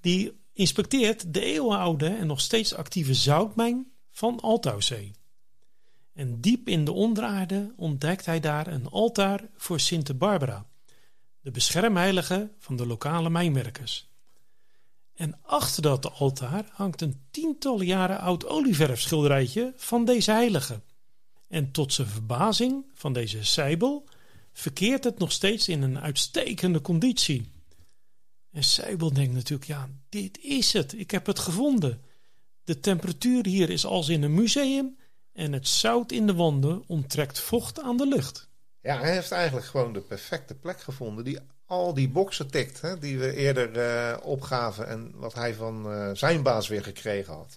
die 0.00 0.32
inspecteert 0.52 1.34
de 1.34 1.40
eeuwenoude 1.40 2.08
en 2.08 2.26
nog 2.26 2.40
steeds 2.40 2.74
actieve 2.74 3.14
zoutmijn 3.14 3.90
van 4.10 4.40
Altauszee. 4.40 5.12
En 6.14 6.40
diep 6.40 6.68
in 6.68 6.84
de 6.84 6.92
onderaarde 6.92 7.72
ontdekt 7.76 8.26
hij 8.26 8.40
daar 8.40 8.66
een 8.66 8.88
altaar 8.88 9.48
voor 9.56 9.80
Sint 9.80 10.18
Barbara, 10.18 10.66
de 11.40 11.50
beschermheilige 11.50 12.50
van 12.58 12.76
de 12.76 12.86
lokale 12.86 13.30
mijnwerkers. 13.30 14.08
En 15.14 15.38
achter 15.42 15.82
dat 15.82 16.12
altaar 16.12 16.64
hangt 16.72 17.00
een 17.00 17.20
tientallen 17.30 17.86
jaren 17.86 18.18
oud 18.18 18.46
olieverfschilderijtje 18.46 19.72
van 19.76 20.04
deze 20.04 20.30
heilige. 20.30 20.80
En 21.48 21.70
tot 21.70 21.92
zijn 21.92 22.08
verbazing 22.08 22.84
van 22.94 23.12
deze 23.12 23.44
Seibel 23.44 24.08
verkeert 24.52 25.04
het 25.04 25.18
nog 25.18 25.32
steeds 25.32 25.68
in 25.68 25.82
een 25.82 26.00
uitstekende 26.00 26.80
conditie. 26.80 27.50
En 28.50 28.64
Seibel 28.64 29.12
denkt 29.12 29.34
natuurlijk, 29.34 29.68
ja, 29.68 29.88
dit 30.08 30.38
is 30.38 30.72
het. 30.72 30.98
Ik 30.98 31.10
heb 31.10 31.26
het 31.26 31.38
gevonden. 31.38 32.02
De 32.64 32.80
temperatuur 32.80 33.46
hier 33.46 33.70
is 33.70 33.84
als 33.84 34.08
in 34.08 34.22
een 34.22 34.34
museum 34.34 34.96
en 35.32 35.52
het 35.52 35.68
zout 35.68 36.12
in 36.12 36.26
de 36.26 36.34
wanden 36.34 36.82
onttrekt 36.86 37.40
vocht 37.40 37.80
aan 37.80 37.96
de 37.96 38.06
lucht. 38.06 38.48
Ja, 38.80 38.98
hij 38.98 39.12
heeft 39.12 39.30
eigenlijk 39.30 39.66
gewoon 39.66 39.92
de 39.92 40.00
perfecte 40.00 40.54
plek 40.54 40.80
gevonden 40.80 41.24
die 41.24 41.38
al 41.66 41.94
die 41.94 42.08
boxen 42.08 42.50
tikt, 42.50 42.80
hè, 42.80 42.98
die 42.98 43.18
we 43.18 43.34
eerder 43.34 43.76
uh, 43.76 44.16
opgaven 44.22 44.88
en 44.88 45.12
wat 45.14 45.34
hij 45.34 45.54
van 45.54 45.92
uh, 45.92 46.10
zijn 46.12 46.42
baas 46.42 46.68
weer 46.68 46.82
gekregen 46.82 47.34
had. 47.34 47.56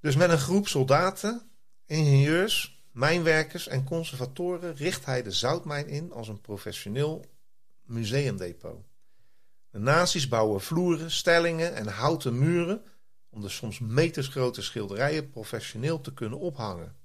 Dus 0.00 0.16
met 0.16 0.30
een 0.30 0.38
groep 0.38 0.68
soldaten, 0.68 1.50
ingenieurs, 1.86 2.81
mijnwerkers 2.92 3.68
en 3.68 3.84
conservatoren 3.84 4.74
richt 4.74 5.04
hij 5.04 5.22
de 5.22 5.30
zoutmijn 5.30 5.88
in 5.88 6.12
als 6.12 6.28
een 6.28 6.40
professioneel 6.40 7.24
museumdepot. 7.82 8.84
De 9.70 9.78
nazi's 9.78 10.28
bouwen 10.28 10.60
vloeren, 10.60 11.10
stellingen 11.10 11.74
en 11.74 11.86
houten 11.86 12.38
muren 12.38 12.82
om 13.30 13.40
de 13.40 13.48
soms 13.48 13.78
metersgrote 13.78 14.62
schilderijen 14.62 15.30
professioneel 15.30 16.00
te 16.00 16.14
kunnen 16.14 16.38
ophangen. 16.38 16.96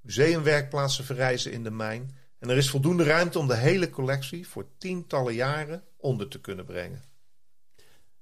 Museumwerkplaatsen 0.00 1.04
verrijzen 1.04 1.52
in 1.52 1.62
de 1.62 1.70
mijn 1.70 2.16
en 2.38 2.50
er 2.50 2.56
is 2.56 2.70
voldoende 2.70 3.04
ruimte 3.04 3.38
om 3.38 3.46
de 3.46 3.56
hele 3.56 3.90
collectie 3.90 4.48
voor 4.48 4.66
tientallen 4.78 5.34
jaren 5.34 5.84
onder 5.96 6.28
te 6.28 6.40
kunnen 6.40 6.64
brengen. 6.64 7.02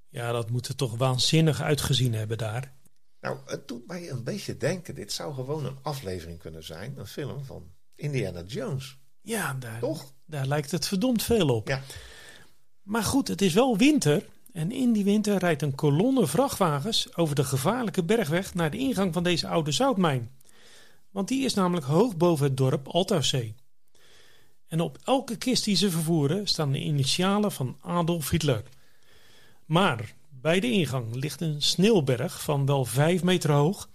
Ja, 0.09 0.33
dat 0.33 0.51
moet 0.51 0.69
er 0.69 0.75
toch 0.75 0.97
waanzinnig 0.97 1.61
uitgezien 1.61 2.15
hebben 2.15 2.39
daar. 2.39 2.73
Nou, 3.23 3.39
het 3.47 3.69
doet 3.69 3.87
mij 3.87 4.11
een 4.11 4.25
beetje 4.25 4.57
denken. 4.57 4.95
Dit 4.95 5.13
zou 5.13 5.35
gewoon 5.35 5.65
een 5.65 5.79
aflevering 5.83 6.39
kunnen 6.39 6.65
zijn. 6.65 6.95
Een 6.99 7.07
film 7.07 7.45
van 7.45 7.71
Indiana 7.95 8.43
Jones. 8.43 8.99
Ja, 9.21 9.55
daar, 9.55 9.81
Toch? 9.81 10.13
daar 10.25 10.47
lijkt 10.47 10.71
het 10.71 10.87
verdomd 10.87 11.23
veel 11.23 11.49
op. 11.49 11.69
Ja. 11.69 11.83
Maar 12.83 13.03
goed, 13.03 13.29
het 13.29 13.43
is 13.43 13.55
wel 13.55 13.77
winter. 13.77 14.27
En 14.53 14.73
in 14.73 14.93
die 14.93 15.05
winter 15.05 15.39
rijdt 15.39 15.63
een 15.63 15.75
kolonne 15.75 16.27
vrachtwagens 16.27 17.17
over 17.17 17.35
de 17.35 17.45
gevaarlijke 17.45 18.05
bergweg 18.05 18.55
naar 18.55 18.71
de 18.71 18.79
ingang 18.79 19.13
van 19.13 19.23
deze 19.23 19.49
oude 19.49 19.73
zoutmijn. 19.73 20.31
Want 21.11 21.29
die 21.29 21.45
is 21.45 21.55
namelijk 21.55 21.87
hoog 21.87 22.17
boven 22.17 22.47
het 22.47 22.57
dorp 22.57 22.89
Altauszee. 22.89 23.55
En 24.67 24.81
op 24.81 24.99
elke 25.05 25.37
kist 25.37 25.65
die 25.65 25.77
ze 25.77 25.91
vervoeren 25.91 26.47
staan 26.47 26.73
de 26.73 26.81
initialen 26.81 27.53
van 27.53 27.77
Adolf 27.81 28.31
Hitler. 28.31 28.63
Maar 29.65 30.15
bij 30.43 30.61
de 30.61 30.71
ingang 30.71 31.15
ligt 31.15 31.41
een 31.41 31.63
sneeuwberg 31.63 32.43
van 32.43 32.67
wel 32.67 32.85
5 32.85 33.23
meter 33.23 33.51
hoog 33.51 33.89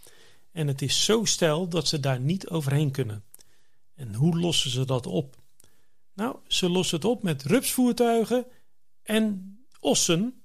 en 0.52 0.68
het 0.68 0.82
is 0.82 1.06
zo 1.06 1.26
steil 1.26 1.68
dat 1.68 1.88
ze 1.88 2.00
daar 2.00 2.20
niet 2.20 2.50
overheen 2.50 2.92
kunnen. 2.92 3.24
En 3.96 4.14
hoe 4.14 4.40
lossen 4.40 4.72
ze 4.72 4.86
dat 4.86 5.06
op? 5.06 5.36
Nou, 6.14 6.36
ze 6.48 6.70
lossen 6.70 6.98
het 6.98 7.06
op 7.06 7.24
met 7.24 7.44
rupsvoertuigen 7.44 8.46
en 9.04 9.58
ossen 9.80 10.42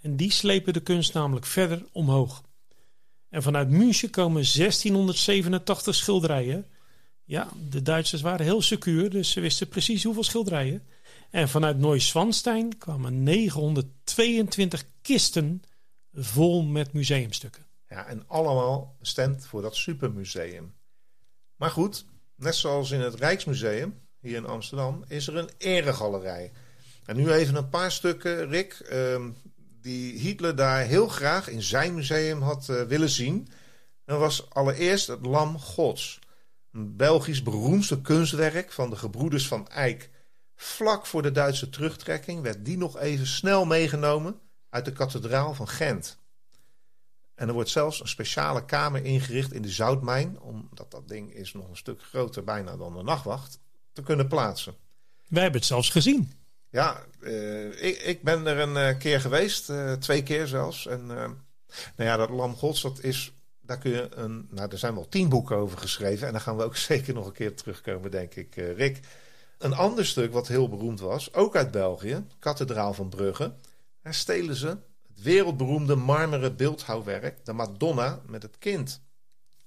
en 0.00 0.16
die 0.16 0.32
slepen 0.32 0.72
de 0.72 0.80
kunst 0.80 1.14
namelijk 1.14 1.46
verder 1.46 1.84
omhoog. 1.92 2.42
En 3.28 3.42
vanuit 3.42 3.70
München 3.70 4.10
komen 4.10 4.44
1687 4.54 5.94
schilderijen. 5.94 6.66
Ja, 7.24 7.48
de 7.70 7.82
Duitsers 7.82 8.22
waren 8.22 8.46
heel 8.46 8.62
secuur, 8.62 9.10
dus 9.10 9.30
ze 9.30 9.40
wisten 9.40 9.68
precies 9.68 10.04
hoeveel 10.04 10.24
schilderijen. 10.24 10.82
En 11.30 11.48
vanuit 11.48 11.78
Neuschwanstein 11.78 12.78
kwamen 12.78 13.22
922 13.22 14.84
kisten 15.06 15.62
vol 16.12 16.62
met 16.62 16.92
museumstukken. 16.92 17.66
Ja, 17.88 18.06
en 18.06 18.28
allemaal 18.28 18.96
bestemd 18.98 19.46
voor 19.46 19.62
dat 19.62 19.76
supermuseum. 19.76 20.74
Maar 21.56 21.70
goed, 21.70 22.04
net 22.34 22.54
zoals 22.54 22.90
in 22.90 23.00
het 23.00 23.14
Rijksmuseum 23.14 24.00
hier 24.20 24.36
in 24.36 24.46
Amsterdam, 24.46 25.04
is 25.08 25.26
er 25.26 25.36
een 25.36 25.50
eregalerij. 25.58 26.52
En 27.04 27.16
nu 27.16 27.30
even 27.30 27.54
een 27.54 27.68
paar 27.68 27.92
stukken, 27.92 28.48
Rick, 28.48 28.72
ehm, 28.72 29.30
die 29.80 30.18
Hitler 30.18 30.56
daar 30.56 30.84
heel 30.84 31.08
graag 31.08 31.48
in 31.48 31.62
zijn 31.62 31.94
museum 31.94 32.42
had 32.42 32.68
uh, 32.70 32.82
willen 32.82 33.10
zien. 33.10 33.48
Dat 34.04 34.18
was 34.18 34.50
allereerst 34.50 35.06
het 35.06 35.26
Lam 35.26 35.58
Gods. 35.58 36.18
Een 36.72 36.96
Belgisch 36.96 37.42
beroemdste 37.42 38.00
kunstwerk 38.00 38.72
van 38.72 38.90
de 38.90 38.96
gebroeders 38.96 39.48
van 39.48 39.68
Eyck. 39.68 40.10
Vlak 40.54 41.06
voor 41.06 41.22
de 41.22 41.32
Duitse 41.32 41.68
terugtrekking 41.68 42.42
werd 42.42 42.64
die 42.64 42.76
nog 42.76 42.98
even 42.98 43.26
snel 43.26 43.64
meegenomen 43.64 44.40
uit 44.76 44.84
de 44.84 44.92
kathedraal 44.92 45.54
van 45.54 45.68
Gent. 45.68 46.18
En 47.34 47.48
er 47.48 47.54
wordt 47.54 47.70
zelfs 47.70 48.00
een 48.00 48.08
speciale 48.08 48.64
kamer 48.64 49.04
ingericht 49.04 49.52
in 49.52 49.62
de 49.62 49.70
zoutmijn, 49.70 50.40
omdat 50.40 50.90
dat 50.90 51.08
ding 51.08 51.34
is 51.34 51.52
nog 51.52 51.68
een 51.68 51.76
stuk 51.76 52.02
groter 52.02 52.44
bijna 52.44 52.76
dan 52.76 52.96
de 52.96 53.02
nachtwacht, 53.02 53.58
te 53.92 54.02
kunnen 54.02 54.28
plaatsen. 54.28 54.74
Wij 55.28 55.42
hebben 55.42 55.60
het 55.60 55.68
zelfs 55.68 55.90
gezien. 55.90 56.32
Ja, 56.70 57.02
uh, 57.20 57.82
ik, 57.82 57.98
ik, 58.02 58.22
ben 58.22 58.46
er 58.46 58.58
een 58.58 58.92
uh, 58.92 58.98
keer 58.98 59.20
geweest, 59.20 59.70
uh, 59.70 59.92
twee 59.92 60.22
keer 60.22 60.46
zelfs. 60.46 60.86
En 60.86 61.06
nou 61.06 61.36
ja, 61.96 62.16
dat 62.16 62.30
Lam 62.30 62.56
Gods, 62.56 62.82
dat 62.82 63.02
is, 63.02 63.32
daar 63.60 63.78
kun 63.78 63.90
je 63.90 64.08
een, 64.10 64.48
nou 64.50 64.70
er 64.70 64.78
zijn 64.78 64.94
wel 64.94 65.08
tien 65.08 65.28
boeken 65.28 65.56
over 65.56 65.78
geschreven. 65.78 66.26
En 66.26 66.32
daar 66.32 66.42
gaan 66.42 66.56
we 66.56 66.64
ook 66.64 66.76
zeker 66.90 67.14
nog 67.14 67.26
een 67.26 67.32
keer 67.32 67.54
terugkomen, 67.54 68.10
denk 68.10 68.34
ik, 68.34 68.54
Rick. 68.54 69.00
Een 69.58 69.74
ander 69.74 70.06
stuk 70.06 70.32
wat 70.32 70.48
heel 70.48 70.68
beroemd 70.68 71.00
was, 71.00 71.34
ook 71.34 71.56
uit 71.56 71.70
België, 71.70 72.24
Kathedraal 72.38 72.94
van 72.94 73.08
Brugge. 73.08 73.52
Daar 74.06 74.14
stelen 74.14 74.54
ze 74.54 74.68
het 75.08 75.22
wereldberoemde 75.22 75.94
marmeren 75.94 76.56
beeldhouwwerk, 76.56 77.44
de 77.44 77.52
Madonna 77.52 78.20
met 78.26 78.42
het 78.42 78.58
kind. 78.58 79.02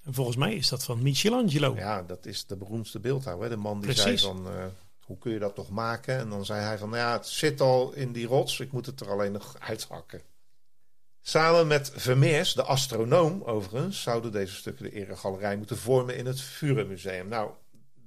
En 0.03 0.13
volgens 0.13 0.37
mij 0.37 0.55
is 0.55 0.69
dat 0.69 0.83
van 0.83 1.01
Michelangelo. 1.01 1.75
Ja, 1.75 2.03
dat 2.03 2.25
is 2.25 2.45
de 2.45 2.55
beroemdste 2.55 2.99
beeldhouwer. 2.99 3.49
De 3.49 3.55
man 3.55 3.81
die 3.81 3.93
Precies. 3.93 4.21
zei 4.21 4.33
van 4.33 4.47
hoe 5.05 5.17
kun 5.17 5.31
je 5.31 5.39
dat 5.39 5.55
toch 5.55 5.69
maken? 5.69 6.17
En 6.17 6.29
dan 6.29 6.45
zei 6.45 6.61
hij 6.61 6.77
van, 6.77 6.89
nou 6.89 7.01
ja, 7.01 7.11
het 7.11 7.27
zit 7.27 7.61
al 7.61 7.93
in 7.93 8.11
die 8.11 8.27
rots, 8.27 8.59
ik 8.59 8.71
moet 8.71 8.85
het 8.85 8.99
er 8.99 9.09
alleen 9.09 9.31
nog 9.31 9.55
uithakken. 9.59 10.21
Samen 11.21 11.67
met 11.67 11.91
Vermeers, 11.95 12.53
de 12.53 12.63
astronoom 12.63 13.43
overigens, 13.43 14.01
zouden 14.01 14.31
deze 14.31 14.55
stukken 14.55 14.83
de 14.83 14.91
eregalerij 14.91 15.57
moeten 15.57 15.77
vormen 15.77 16.17
in 16.17 16.25
het 16.25 16.41
Vurenmuseum. 16.41 17.27
Nou, 17.27 17.51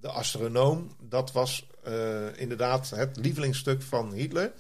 de 0.01 0.09
astronoom, 0.09 0.97
dat 1.01 1.33
was 1.33 1.67
uh, 1.89 2.37
inderdaad 2.37 2.91
het 2.91 3.17
lievelingsstuk 3.17 3.83
van 3.83 4.13
Hitler. 4.13 4.53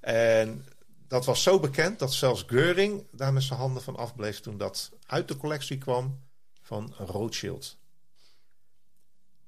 En 0.00 0.64
dat 1.10 1.24
was 1.24 1.42
zo 1.42 1.60
bekend 1.60 1.98
dat 1.98 2.12
zelfs 2.12 2.44
Göring 2.46 3.02
daar 3.12 3.32
met 3.32 3.42
zijn 3.42 3.58
handen 3.58 3.82
van 3.82 3.96
afbleef 3.96 4.40
toen 4.40 4.58
dat 4.58 4.90
uit 5.06 5.28
de 5.28 5.36
collectie 5.36 5.78
kwam 5.78 6.20
van 6.62 6.94
Rothschild. 6.98 7.76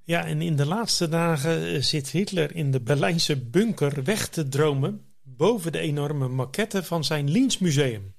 Ja, 0.03 0.25
en 0.25 0.43
in 0.43 0.57
de 0.57 0.67
laatste 0.67 1.09
dagen 1.09 1.67
eh, 1.67 1.83
zit 1.83 2.11
Hitler 2.11 2.55
in 2.55 2.71
de 2.71 2.81
Berlijnse 2.81 3.37
bunker 3.37 4.05
weg 4.05 4.29
te 4.29 4.49
dromen 4.49 5.05
boven 5.23 5.73
de 5.73 5.79
enorme 5.79 6.29
maquette 6.29 6.83
van 6.83 7.05
zijn 7.05 7.31
Liensmuseum. 7.31 8.15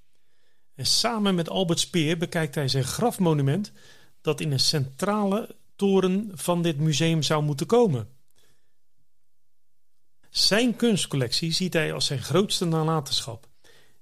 En 0.75 0.85
samen 0.85 1.35
met 1.35 1.49
Albert 1.49 1.79
Speer 1.79 2.17
bekijkt 2.17 2.55
hij 2.55 2.67
zijn 2.67 2.83
grafmonument 2.83 3.71
dat 4.21 4.41
in 4.41 4.51
een 4.51 4.59
centrale 4.59 5.55
toren 5.75 6.31
van 6.33 6.61
dit 6.61 6.79
museum 6.79 7.23
zou 7.23 7.43
moeten 7.43 7.65
komen. 7.65 8.07
Zijn 10.33 10.75
kunstcollectie 10.75 11.51
ziet 11.51 11.73
hij 11.73 11.93
als 11.93 12.05
zijn 12.05 12.21
grootste 12.21 12.65
nalatenschap. 12.65 13.47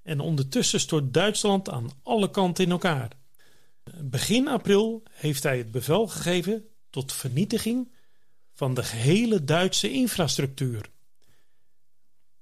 En 0.03 0.19
ondertussen 0.19 0.79
stort 0.79 1.13
Duitsland 1.13 1.69
aan 1.69 1.89
alle 2.03 2.29
kanten 2.29 2.63
in 2.63 2.71
elkaar. 2.71 3.09
Begin 4.01 4.47
april 4.47 5.03
heeft 5.11 5.43
hij 5.43 5.57
het 5.57 5.71
bevel 5.71 6.07
gegeven 6.07 6.65
tot 6.89 7.13
vernietiging 7.13 7.91
van 8.53 8.73
de 8.73 8.83
gehele 8.83 9.43
Duitse 9.43 9.91
infrastructuur. 9.91 10.89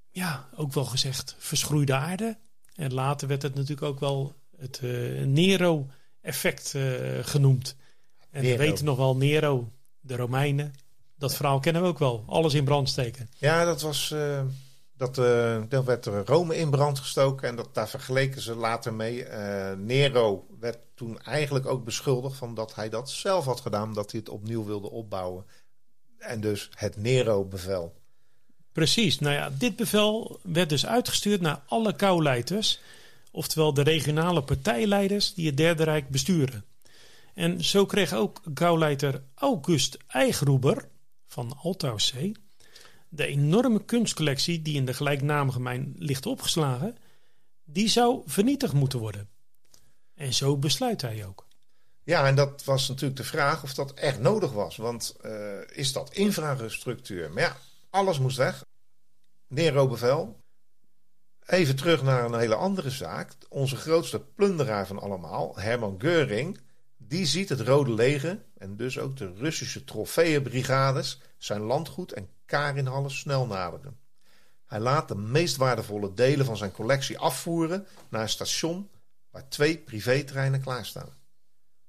Ja, 0.10 0.50
ook 0.56 0.74
wel 0.74 0.86
gezegd 0.86 1.36
verschroeide 1.40 1.94
aarde. 1.94 2.38
En 2.76 2.94
later 2.94 3.28
werd 3.28 3.42
het 3.42 3.56
natuurlijk 3.56 3.88
ook 3.88 4.00
wel 4.00 4.36
het 4.58 4.80
uh, 4.84 5.26
Nero 5.26 5.88
effect 6.22 6.76
genoemd. 7.22 7.76
En 8.30 8.42
we 8.42 8.58
weten 8.58 8.86
nog 8.86 8.98
wel 8.98 9.16
Nero, 9.16 9.72
de 10.00 10.16
Romeinen. 10.16 10.74
Dat 11.20 11.36
verhaal 11.36 11.60
kennen 11.60 11.82
we 11.82 11.88
ook 11.88 12.00
wel. 12.00 12.24
Alles 12.28 12.54
in 12.54 12.64
brand 12.64 12.90
steken. 12.90 13.30
Ja, 13.38 13.66
dat 13.66 13.82
was. 13.82 14.12
Uh, 14.12 14.42
dat, 14.98 15.18
uh, 15.18 15.62
dan 15.70 15.86
werd 15.86 16.06
er 16.06 16.26
Rome 16.26 16.58
in 16.58 16.70
brand 16.70 17.00
gestoken. 17.00 17.48
En 17.48 17.56
dat, 17.56 17.74
daar 17.74 17.90
vergeleken 17.90 18.42
ze 18.42 18.56
later 18.56 18.94
mee. 18.94 19.26
Uh, 19.26 19.72
Nero 19.78 20.48
werd 20.60 20.78
toen 20.96 21.20
eigenlijk 21.22 21.66
ook 21.66 21.84
beschuldigd 21.86 22.38
van 22.38 22.56
dat 22.56 22.76
hij 22.76 22.90
dat 22.90 23.10
zelf 23.10 23.46
had 23.46 23.60
gedaan. 23.60 23.94
Dat 23.94 24.12
hij 24.12 24.20
het 24.20 24.30
opnieuw 24.30 24.66
wilde 24.66 24.90
opbouwen. 24.90 25.46
En 26.18 26.42
dus 26.42 26.70
het 26.74 26.98
Nero-bevel. 26.98 27.94
Precies. 28.72 29.20
Nou 29.20 29.34
ja, 29.34 29.50
dit 29.58 29.76
bevel 29.76 30.40
werd 30.44 30.70
dus 30.70 30.86
uitgestuurd 30.86 31.42
naar 31.42 31.62
alle 31.68 31.96
kouleiders. 31.96 32.80
Oftewel 33.32 33.74
de 33.74 33.84
regionale 33.84 34.44
partijleiders 34.44 35.34
die 35.34 35.48
het 35.48 35.58
Derde 35.58 35.84
Rijk 35.84 36.10
besturen. 36.10 36.66
En 37.34 37.64
zo 37.64 37.86
kreeg 37.86 38.14
ook 38.14 38.42
gauwleider 38.54 39.24
August 39.36 39.98
Eichruber 40.08 40.88
van 41.30 41.58
Altaussee 41.58 42.36
de 43.10 43.26
enorme 43.26 43.86
kunstcollectie 43.86 44.62
die 44.62 44.76
in 44.76 44.86
de 44.86 44.94
gelijknamige 44.94 45.60
mijn 45.60 45.94
ligt 45.98 46.26
opgeslagen, 46.26 46.98
die 47.64 47.88
zou 47.88 48.22
vernietigd 48.26 48.74
moeten 48.74 49.00
worden. 49.00 49.30
En 50.16 50.34
zo 50.34 50.58
besluit 50.58 51.02
hij 51.02 51.26
ook. 51.26 51.48
Ja, 52.04 52.28
en 52.28 52.36
dat 52.36 52.64
was 52.64 52.88
natuurlijk 52.88 53.20
de 53.20 53.24
vraag 53.24 53.64
of 53.64 53.74
dat 53.74 53.94
echt 53.94 54.20
nodig 54.20 54.52
was. 54.52 54.78
Want 54.78 55.16
uh, 55.26 55.32
is 55.72 55.94
dat 55.94 56.14
infrastructuur? 56.14 57.32
Maar 57.32 57.44
ja, 57.44 57.58
alles 57.90 58.20
moest 58.20 58.38
weg. 58.38 58.66
Nero 59.48 59.88
bevel. 59.88 60.40
Even 61.46 61.76
terug 61.76 62.04
naar 62.04 62.26
een 62.26 62.40
hele 62.40 62.56
andere 62.56 62.90
zaak. 62.90 63.36
Onze 63.50 63.76
grootste 63.76 64.20
plunderaar 64.20 64.88
van 64.88 65.00
allemaal, 65.00 65.60
Herman 65.60 65.96
Geuring, 65.98 66.60
die 67.10 67.26
ziet 67.26 67.50
het 67.50 67.60
Rode 67.60 67.94
Leger 67.94 68.44
en 68.58 68.76
dus 68.76 69.00
ook 69.00 69.18
de 69.18 69.34
Russische 69.34 69.84
trofeeënbrigades 69.84 71.22
zijn 71.38 71.62
landgoed 71.62 72.14
en 72.14 72.30
Karinhallen 72.46 73.12
snel 73.12 73.46
naderen. 73.46 74.00
Hij 74.66 74.80
laat 74.80 75.08
de 75.08 75.16
meest 75.16 75.56
waardevolle 75.56 76.14
delen 76.14 76.46
van 76.46 76.58
zijn 76.58 76.72
collectie 76.72 77.18
afvoeren 77.18 77.88
naar 78.10 78.22
een 78.22 78.30
station 78.30 78.90
waar 79.30 79.50
twee 79.50 79.78
privétreinen 79.78 80.62
klaarstaan. 80.62 81.10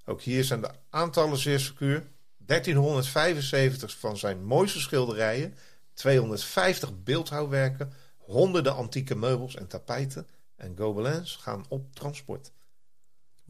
Ook 0.04 0.22
hier 0.22 0.44
zijn 0.44 0.60
de 0.60 0.70
aantallen 0.90 1.38
zeer 1.38 1.60
secuur. 1.60 2.06
1375 2.36 3.98
van 3.98 4.16
zijn 4.16 4.44
mooiste 4.44 4.80
schilderijen, 4.80 5.54
250 5.94 7.02
beeldhouwwerken, 7.02 7.92
honderden 8.16 8.74
antieke 8.74 9.14
meubels 9.14 9.56
en 9.56 9.66
tapijten 9.66 10.26
en 10.56 10.76
gobelins 10.76 11.36
gaan 11.36 11.64
op 11.68 11.94
transport. 11.94 12.52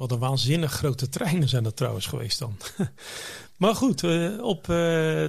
Wat 0.00 0.11
een 0.11 0.19
waanzinnig 0.19 0.73
grote 0.73 1.09
treinen 1.09 1.49
zijn 1.49 1.62
dat 1.62 1.76
trouwens 1.76 2.07
geweest 2.07 2.38
dan. 2.38 2.57
maar 3.57 3.75
goed, 3.75 4.04
eh, 4.04 4.38
op 4.42 4.62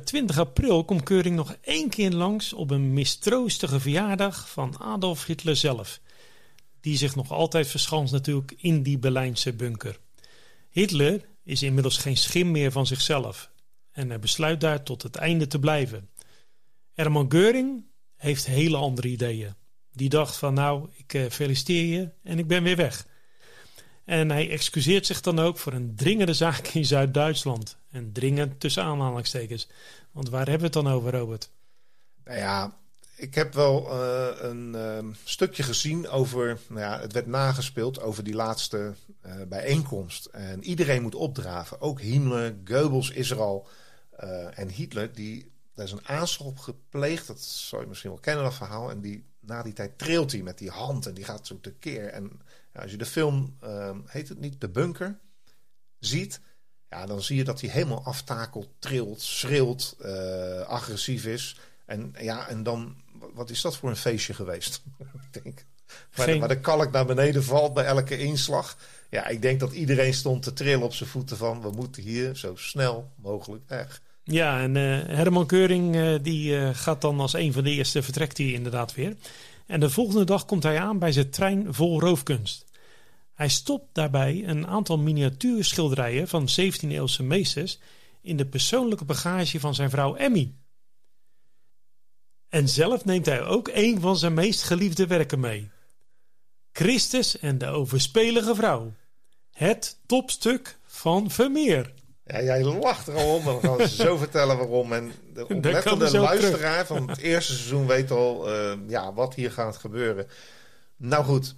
20 0.04 0.36
eh, 0.36 0.38
april 0.38 0.86
komt 0.86 1.04
Keuring 1.04 1.36
nog 1.36 1.56
één 1.62 1.90
keer 1.90 2.12
langs 2.12 2.54
op 2.54 2.72
een 2.72 2.94
mistroostige 2.94 3.80
verjaardag 3.80 4.50
van 4.50 4.80
Adolf 4.80 5.26
Hitler 5.26 5.56
zelf. 5.56 6.00
Die 6.82 6.98
zich 6.98 7.16
nog 7.16 7.32
altijd 7.32 7.68
verschanst 7.68 8.14
natuurlijk 8.14 8.54
in 8.58 8.84
die 8.84 8.98
Berlijnse 8.98 9.54
bunker. 9.54 10.00
Hitler 10.70 11.26
is 11.44 11.64
inmiddels 11.64 11.98
geen 11.98 12.18
schim 12.18 12.52
meer 12.52 12.72
van 12.72 12.88
zichzelf 12.88 13.52
en 13.92 14.10
hij 14.10 14.20
besluit 14.20 14.62
daar 14.62 14.84
tot 14.84 15.04
het 15.04 15.16
einde 15.16 15.48
te 15.48 15.60
blijven. 15.60 16.10
Herman 16.94 17.32
Geuring 17.32 17.86
heeft 18.16 18.46
hele 18.46 18.78
andere 18.78 19.08
ideeën. 19.08 19.56
Die 19.92 20.10
dacht 20.10 20.36
van 20.36 20.54
nou, 20.54 20.90
ik 20.94 21.14
eh, 21.14 21.30
feliciteer 21.30 21.86
je 21.86 22.10
en 22.24 22.40
ik 22.40 22.48
ben 22.48 22.64
weer 22.64 22.76
weg. 22.76 23.10
En 24.12 24.30
hij 24.30 24.50
excuseert 24.50 25.06
zich 25.06 25.22
dan 25.22 25.40
ook 25.40 25.58
voor 25.58 25.74
een 25.74 25.96
dringende 25.96 26.34
zaak 26.34 26.68
in 26.68 26.86
Zuid-Duitsland. 26.86 27.78
En 27.92 28.12
dringend 28.12 28.60
tussen 28.60 28.84
aanhalingstekens. 28.84 29.68
Want 30.12 30.30
waar 30.30 30.48
hebben 30.48 30.72
we 30.72 30.78
het 30.78 30.86
dan 30.86 30.94
over, 30.94 31.12
Robert? 31.12 31.50
Nou 32.24 32.38
ja, 32.38 32.78
ik 33.16 33.36
heb 33.36 33.54
wel 33.54 33.88
uh, 33.92 34.28
een 34.38 34.74
uh, 34.76 35.14
stukje 35.24 35.64
gezien 35.64 36.10
over. 36.10 36.60
Nou 36.68 36.80
ja, 36.80 37.00
het 37.00 37.14
werd 37.14 37.28
nagespeeld 37.28 38.02
over 38.02 38.24
die 38.24 38.34
laatste 38.34 38.94
uh, 39.26 39.34
bijeenkomst. 39.48 40.26
En 40.26 40.64
iedereen 40.64 41.02
moet 41.02 41.16
opdraven. 41.16 41.82
Ook 41.82 42.02
Himmler, 42.02 42.56
Goebbels 42.66 43.12
is 43.12 43.32
er 43.32 43.40
al. 43.40 43.68
en 44.54 44.70
Hitler, 44.70 45.14
die, 45.14 45.52
daar 45.74 45.86
is 45.86 45.92
een 45.92 46.08
aanslag 46.08 46.48
op 46.48 46.60
gepleegd. 46.60 47.28
Dat 47.28 47.42
zou 47.42 47.82
je 47.82 47.88
misschien 47.88 48.12
wel 48.12 48.20
kennen, 48.20 48.44
dat 48.44 48.54
verhaal. 48.54 48.90
En 48.90 49.02
die, 49.02 49.26
na 49.42 49.64
die 49.64 49.74
tijd 49.74 49.98
trilt 49.98 50.32
hij 50.32 50.42
met 50.42 50.58
die 50.58 50.70
hand 50.70 51.06
en 51.06 51.14
die 51.14 51.24
gaat 51.24 51.48
zo 51.48 51.60
tekeer. 51.60 52.08
En 52.08 52.42
als 52.74 52.92
je 52.92 52.98
de 52.98 53.06
film, 53.06 53.58
uh, 53.64 53.98
heet 54.06 54.30
het 54.30 54.40
niet, 54.40 54.62
De 54.62 54.70
Bunker, 54.70 55.20
ziet, 56.00 56.40
ja, 56.90 57.06
dan 57.06 57.22
zie 57.22 57.38
je 57.38 57.44
dat 57.44 57.62
hij 57.62 57.70
helemaal 57.70 58.04
aftakelt, 58.04 58.70
trilt, 58.80 59.22
schreeuwt, 59.22 59.96
uh, 60.02 60.62
agressief 60.62 61.26
is. 61.26 61.60
En 61.86 62.16
ja, 62.20 62.48
en 62.48 62.64
dan, 62.64 62.96
wat 63.34 63.50
is 63.50 63.62
dat 63.62 63.78
voor 63.78 63.90
een 63.90 63.96
feestje 63.96 64.34
geweest? 64.34 64.82
ik 65.32 65.44
denk, 65.44 65.66
waar, 66.16 66.28
de, 66.28 66.40
waar 66.40 66.48
de 66.48 66.60
kalk 66.60 66.92
naar 66.92 67.06
beneden 67.06 67.44
valt 67.44 67.74
bij 67.74 67.86
elke 67.86 68.18
inslag. 68.18 68.78
Ja, 69.10 69.28
ik 69.28 69.42
denk 69.42 69.60
dat 69.60 69.72
iedereen 69.72 70.14
stond 70.14 70.44
te 70.44 70.54
trillen 70.54 70.86
op 70.86 70.94
zijn 70.94 71.10
voeten 71.10 71.38
van, 71.38 71.62
we 71.62 71.72
moeten 71.72 72.04
hier 72.04 72.36
zo 72.36 72.56
snel 72.56 73.12
mogelijk 73.16 73.64
weg. 73.68 74.02
Ja, 74.32 74.62
en 74.62 74.76
uh, 74.76 74.82
Herman 75.16 75.46
Keuring 75.46 75.96
uh, 75.96 76.16
die 76.22 76.52
uh, 76.52 76.70
gaat 76.74 77.02
dan 77.02 77.20
als 77.20 77.34
een 77.34 77.54
van 77.54 77.64
de 77.64 77.70
eerste 77.70 78.04
vertrekt 78.04 78.38
hij 78.38 78.52
inderdaad 78.52 78.94
weer. 78.94 79.16
En 79.66 79.80
de 79.80 79.90
volgende 79.90 80.24
dag 80.24 80.46
komt 80.46 80.64
hij 80.64 80.80
aan 80.80 81.00
bij 81.00 81.12
zijn 81.12 81.30
trein 81.30 81.74
vol 81.74 82.00
roofkunst. 82.00 82.66
Hij 83.34 83.50
stopt 83.50 83.86
daarbij 83.92 84.44
een 84.48 84.68
aantal 84.68 84.98
miniatuurschilderijen 84.98 86.28
van 86.28 86.48
17e-eeuwse 86.50 87.24
meesters 87.24 87.80
in 88.22 88.38
de 88.38 88.46
persoonlijke 88.46 89.06
bagage 89.06 89.60
van 89.60 89.76
zijn 89.76 89.90
vrouw 89.90 90.16
Emmy. 90.16 90.54
En 92.50 92.70
zelf 92.70 93.06
neemt 93.06 93.26
hij 93.26 93.44
ook 93.44 93.70
een 93.74 94.02
van 94.02 94.18
zijn 94.18 94.34
meest 94.34 94.64
geliefde 94.64 95.08
werken 95.08 95.40
mee. 95.40 95.70
Christus 96.72 97.40
en 97.40 97.58
de 97.58 97.68
overspelige 97.68 98.56
vrouw. 98.56 98.94
Het 99.52 100.00
topstuk 100.06 100.78
van 100.86 101.32
Vermeer. 101.32 101.94
Ja, 102.32 102.42
jij 102.42 102.64
lacht 102.64 103.08
er 103.08 103.16
al 103.16 103.36
om. 103.36 103.44
Dan 103.44 103.60
gaan 103.60 103.78
we 103.78 103.88
zo 103.88 104.18
vertellen 104.18 104.58
waarom. 104.58 104.94
En 104.94 105.12
de 105.34 105.48
oplettende 105.48 106.20
luisteraar 106.20 106.86
van 106.86 107.10
het 107.10 107.18
eerste 107.18 107.54
seizoen 107.54 107.88
weet 107.88 108.12
al 108.12 108.50
uh, 108.54 108.74
ja, 108.88 109.14
wat 109.14 109.34
hier 109.34 109.52
gaat 109.52 109.78
gebeuren. 109.78 110.28
Nou 110.96 111.24
goed, 111.24 111.56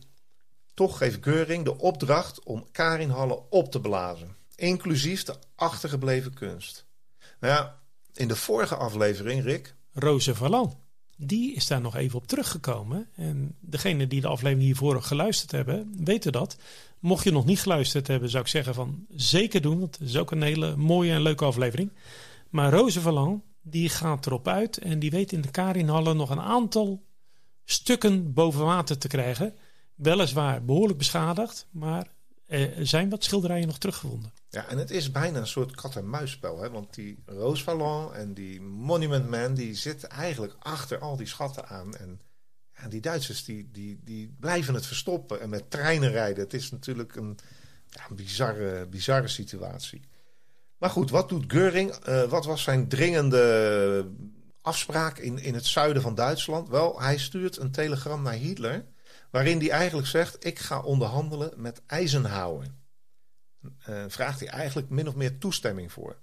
toch 0.74 0.98
geeft 0.98 1.20
Keuring 1.20 1.66
de 1.66 1.78
opdracht 1.78 2.44
om 2.44 2.68
Karinhallen 2.72 3.52
op 3.52 3.72
te 3.72 3.82
blazen. 3.82 4.36
Inclusief 4.56 5.24
de 5.24 5.36
achtergebleven 5.56 6.34
kunst. 6.34 6.86
Nou 7.40 7.54
ja, 7.54 7.80
in 8.14 8.28
de 8.28 8.36
vorige 8.36 8.76
aflevering, 8.76 9.44
Rick... 9.44 9.76
Roze 9.94 10.36
Valland. 10.36 10.76
Die 11.18 11.54
is 11.54 11.68
daar 11.68 11.82
nog 11.82 11.96
even 11.96 12.18
op 12.18 12.28
teruggekomen. 12.28 13.08
En 13.16 13.56
degene 13.60 14.08
die 14.08 14.22
de 14.22 14.28
aflevering 14.28 14.62
hiervoor 14.66 15.02
geluisterd 15.02 15.52
hebben, 15.52 15.94
weten 16.04 16.32
dat. 16.32 16.58
Mocht 17.00 17.24
je 17.24 17.32
nog 17.32 17.46
niet 17.46 17.62
geluisterd 17.62 18.08
hebben, 18.08 18.30
zou 18.30 18.44
ik 18.44 18.50
zeggen 18.50 18.74
van 18.74 19.06
zeker 19.10 19.62
doen. 19.62 19.80
Want 19.80 19.98
het 20.00 20.10
is 20.10 20.18
ook 20.18 20.32
een 20.32 20.42
hele 20.42 20.76
mooie 20.76 21.12
en 21.12 21.22
leuke 21.22 21.46
aflevering. 21.46 21.92
Maar 22.50 22.74
Roze 22.74 23.40
die 23.62 23.90
gaat 23.90 24.26
erop 24.26 24.48
uit. 24.48 24.78
En 24.78 25.00
die 25.00 25.12
weet 25.12 25.32
in 25.32 25.42
de 25.42 25.52
Karinhallen 25.52 26.18
nog 26.18 26.30
een 26.30 26.42
aantal 26.42 27.04
stukken 27.66 28.34
boven 28.34 28.66
water 28.66 28.98
te 28.98 29.08
krijgen. 29.08 29.54
Weliswaar 29.96 30.66
behoorlijk 30.66 30.98
beschadigd, 30.98 31.68
maar 31.72 32.08
zijn 32.80 33.10
wat 33.10 33.24
schilderijen 33.24 33.68
nog 33.68 33.78
teruggevonden. 33.78 34.34
Ja, 34.50 34.68
en 34.68 34.78
het 34.78 34.92
is 34.92 35.12
bijna 35.12 35.40
een 35.40 35.48
soort 35.48 35.76
kat-en-muisspel. 35.76 36.62
Hè? 36.62 36.70
Want 36.70 36.94
die 36.94 37.24
Vallon 37.54 38.14
en 38.14 38.34
die 38.34 38.62
Monument 38.62 39.30
Man... 39.30 39.54
die 39.54 39.76
zitten 39.76 40.10
eigenlijk 40.10 40.56
achter 40.60 41.00
al 41.00 41.16
die 41.16 41.28
schatten 41.28 41.68
aan. 41.68 41.96
En 41.96 42.20
die 42.90 43.02
Duitsers 43.02 43.44
die, 43.44 43.70
die, 43.72 44.00
die 44.04 44.36
blijven 44.40 44.74
het 44.74 44.86
verstoppen. 44.86 45.42
En 45.42 45.50
met 45.50 45.72
treinen 45.72 46.12
rijden. 46.12 46.44
Het 46.44 46.54
is 46.54 46.72
natuurlijk 46.72 47.16
een, 47.16 47.38
bizarre, 48.10 48.86
bizarre 48.86 49.28
situatie. 49.28 50.02
Maar 50.78 50.90
goed, 50.90 51.10
wat 51.10 51.30
doet 51.30 51.52
Geuring? 51.52 52.08
Uh, 52.08 52.24
wat 52.24 52.46
was 52.46 52.64
zijn 52.64 52.88
dringende 52.88 54.12
afspraak 54.62 55.18
in, 55.18 55.40
in 55.40 55.54
het 55.54 55.66
zuiden 55.66 56.02
van 56.02 56.16
Duitsland? 56.16 56.70
Wel, 56.70 57.02
hij 57.02 57.18
stuurt 57.18 57.58
een 57.58 57.72
telegram 57.72 58.22
naar 58.22 58.34
Hitler... 58.34 58.86
waarin 59.34 59.60
hij 59.60 59.70
eigenlijk 59.70 60.08
zegt... 60.08 60.46
ik 60.46 60.60
ga 60.60 60.82
onderhandelen 60.82 61.54
met 61.62 61.82
Eisenhower 61.86 62.68
uh, 63.90 64.04
vraagt 64.08 64.40
hij 64.40 64.50
eigenlijk 64.50 64.90
min 64.90 65.08
of 65.08 65.16
meer 65.16 65.38
toestemming 65.38 65.92
voor. 65.92 66.18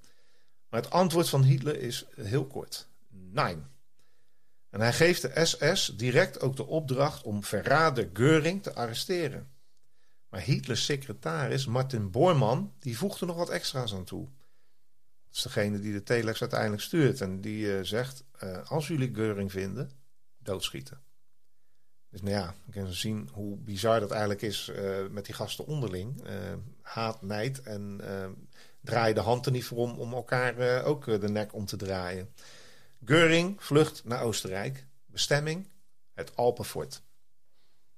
Maar 0.68 0.82
het 0.82 0.90
antwoord 0.90 1.28
van 1.28 1.42
Hitler 1.42 1.80
is 1.80 2.06
heel 2.14 2.46
kort: 2.46 2.88
nee. 3.08 3.56
En 4.70 4.80
hij 4.80 4.92
geeft 4.92 5.22
de 5.22 5.44
SS 5.44 5.86
direct 5.96 6.40
ook 6.40 6.56
de 6.56 6.66
opdracht 6.66 7.22
om 7.22 7.44
verrader 7.44 8.10
Geuring 8.12 8.62
te 8.62 8.74
arresteren. 8.74 9.48
Maar 10.28 10.40
Hitlers 10.40 10.84
secretaris 10.84 11.66
Martin 11.66 12.10
Bormann 12.10 12.72
die 12.78 12.98
voegt 12.98 13.20
er 13.20 13.26
nog 13.26 13.36
wat 13.36 13.50
extra's 13.50 13.94
aan 13.94 14.04
toe. 14.04 14.28
Dat 15.26 15.36
is 15.36 15.42
degene 15.42 15.80
die 15.80 15.92
de 15.92 16.02
telex 16.02 16.40
uiteindelijk 16.40 16.82
stuurt 16.82 17.20
en 17.20 17.40
die 17.40 17.64
uh, 17.66 17.82
zegt: 17.82 18.24
uh, 18.42 18.70
als 18.70 18.88
jullie 18.88 19.14
Geuring 19.14 19.50
vinden, 19.50 19.90
doodschieten. 20.38 21.08
Dus 22.10 22.22
nou 22.22 22.34
ja, 22.34 22.54
we 22.64 22.72
kunnen 22.72 22.94
zien 22.94 23.28
hoe 23.32 23.56
bizar 23.56 24.00
dat 24.00 24.10
eigenlijk 24.10 24.42
is 24.42 24.70
uh, 24.76 25.06
met 25.10 25.24
die 25.24 25.34
gasten 25.34 25.66
onderling. 25.66 26.26
Uh, 26.26 26.32
haat, 26.82 27.22
nijd 27.22 27.62
en 27.62 28.00
uh, 28.00 28.26
draai 28.80 29.14
de 29.14 29.20
hand 29.20 29.46
er 29.46 29.52
niet 29.52 29.64
voor 29.64 29.78
om 29.78 29.98
om 29.98 30.12
elkaar 30.12 30.84
ook 30.84 31.04
de 31.04 31.28
nek 31.28 31.54
om 31.54 31.66
te 31.66 31.76
draaien. 31.76 32.28
Geuring 33.04 33.62
vlucht 33.62 34.04
naar 34.04 34.22
Oostenrijk. 34.22 34.86
Bestemming 35.06 35.68
het 36.14 36.36
Alpenfort. 36.36 37.02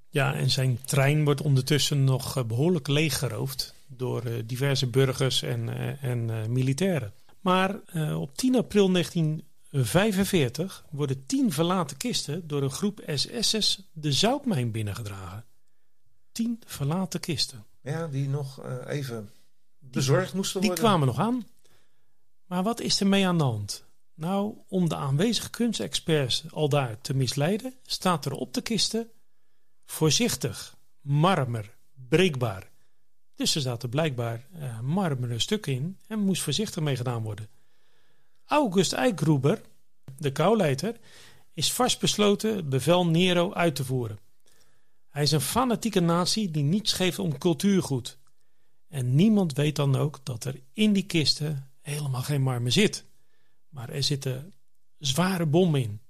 Ja, 0.09 0.35
en 0.35 0.51
zijn 0.51 0.81
trein 0.85 1.25
wordt 1.25 1.41
ondertussen 1.41 2.05
nog 2.05 2.47
behoorlijk 2.47 2.89
leeggeroofd 2.89 3.75
door 3.87 4.47
diverse 4.47 4.87
burgers 4.87 5.43
en, 5.43 5.69
en 6.01 6.53
militairen. 6.53 7.13
Maar 7.41 7.81
op 8.17 8.37
10 8.37 8.57
april 8.57 8.91
19 8.91 9.45
45 9.73 10.85
worden 10.91 11.27
tien 11.27 11.53
verlaten 11.53 11.97
kisten 11.97 12.49
door 12.49 12.63
een 12.63 12.71
groep 12.71 13.03
SS'ers 13.07 13.83
de 13.93 14.13
zoutmijn 14.13 14.71
binnengedragen. 14.71 15.45
Tien 16.33 16.63
verlaten 16.67 17.21
kisten. 17.21 17.65
Ja, 17.83 18.09
die 18.09 18.29
nog 18.29 18.65
uh, 18.65 18.75
even 18.87 19.31
bezorgd 19.79 20.35
moesten 20.35 20.61
worden. 20.61 20.77
Die 20.77 20.85
kwamen 20.85 21.07
nog 21.07 21.19
aan. 21.19 21.47
Maar 22.47 22.63
wat 22.63 22.81
is 22.81 23.01
er 23.01 23.07
mee 23.07 23.27
aan 23.27 23.39
de 23.39 23.45
hand? 23.45 23.85
Nou, 24.15 24.55
om 24.69 24.89
de 24.89 24.97
aanwezige 24.97 25.51
kunstexperts 25.51 26.45
al 26.51 26.69
daar 26.69 27.01
te 27.01 27.15
misleiden, 27.15 27.75
staat 27.83 28.25
er 28.25 28.33
op 28.33 28.55
de 28.55 28.61
kisten 28.61 29.11
voorzichtig, 29.85 30.77
marmer, 31.01 31.75
breekbaar. 32.09 32.71
Dus 33.35 33.55
er 33.55 33.61
zaten 33.61 33.89
blijkbaar 33.89 34.47
uh, 34.55 34.81
marmeren 34.81 35.41
stukken 35.41 35.73
in 35.73 35.99
en 36.07 36.19
moest 36.19 36.43
voorzichtig 36.43 36.83
mee 36.83 36.97
gedaan 36.97 37.23
worden. 37.23 37.49
August 38.53 38.93
Eikgruber, 38.93 39.63
de 40.19 40.33
kouleiter, 40.33 40.97
is 41.55 41.73
vastbesloten 41.73 42.69
bevel 42.69 43.07
Nero 43.07 43.53
uit 43.53 43.75
te 43.75 43.85
voeren. 43.85 44.19
Hij 45.09 45.23
is 45.23 45.31
een 45.31 45.41
fanatieke 45.41 46.01
natie 46.01 46.51
die 46.51 46.63
niets 46.63 46.93
geeft 46.93 47.19
om 47.19 47.39
cultuurgoed. 47.39 48.19
En 48.89 49.15
niemand 49.15 49.53
weet 49.53 49.77
dan 49.77 49.97
ook 49.97 50.21
dat 50.23 50.45
er 50.45 50.61
in 50.73 50.93
die 50.93 51.03
kisten 51.03 51.71
helemaal 51.81 52.23
geen 52.23 52.43
marmer 52.43 52.73
zit. 52.73 53.05
Maar 53.69 53.89
er 53.89 54.03
zitten 54.03 54.53
zware 54.99 55.47
bommen 55.47 55.83
in. 55.83 56.01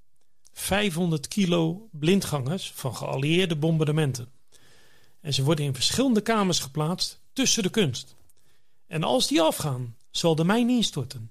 500 0.52 1.28
kilo 1.28 1.88
blindgangers 1.90 2.72
van 2.74 2.96
geallieerde 2.96 3.56
bombardementen. 3.56 4.28
En 5.20 5.34
ze 5.34 5.44
worden 5.44 5.64
in 5.64 5.74
verschillende 5.74 6.20
kamers 6.20 6.58
geplaatst 6.58 7.20
tussen 7.32 7.62
de 7.62 7.70
kunst. 7.70 8.14
En 8.86 9.02
als 9.02 9.28
die 9.28 9.42
afgaan, 9.42 9.96
zal 10.10 10.34
de 10.34 10.44
mijn 10.44 10.68
instorten 10.68 11.30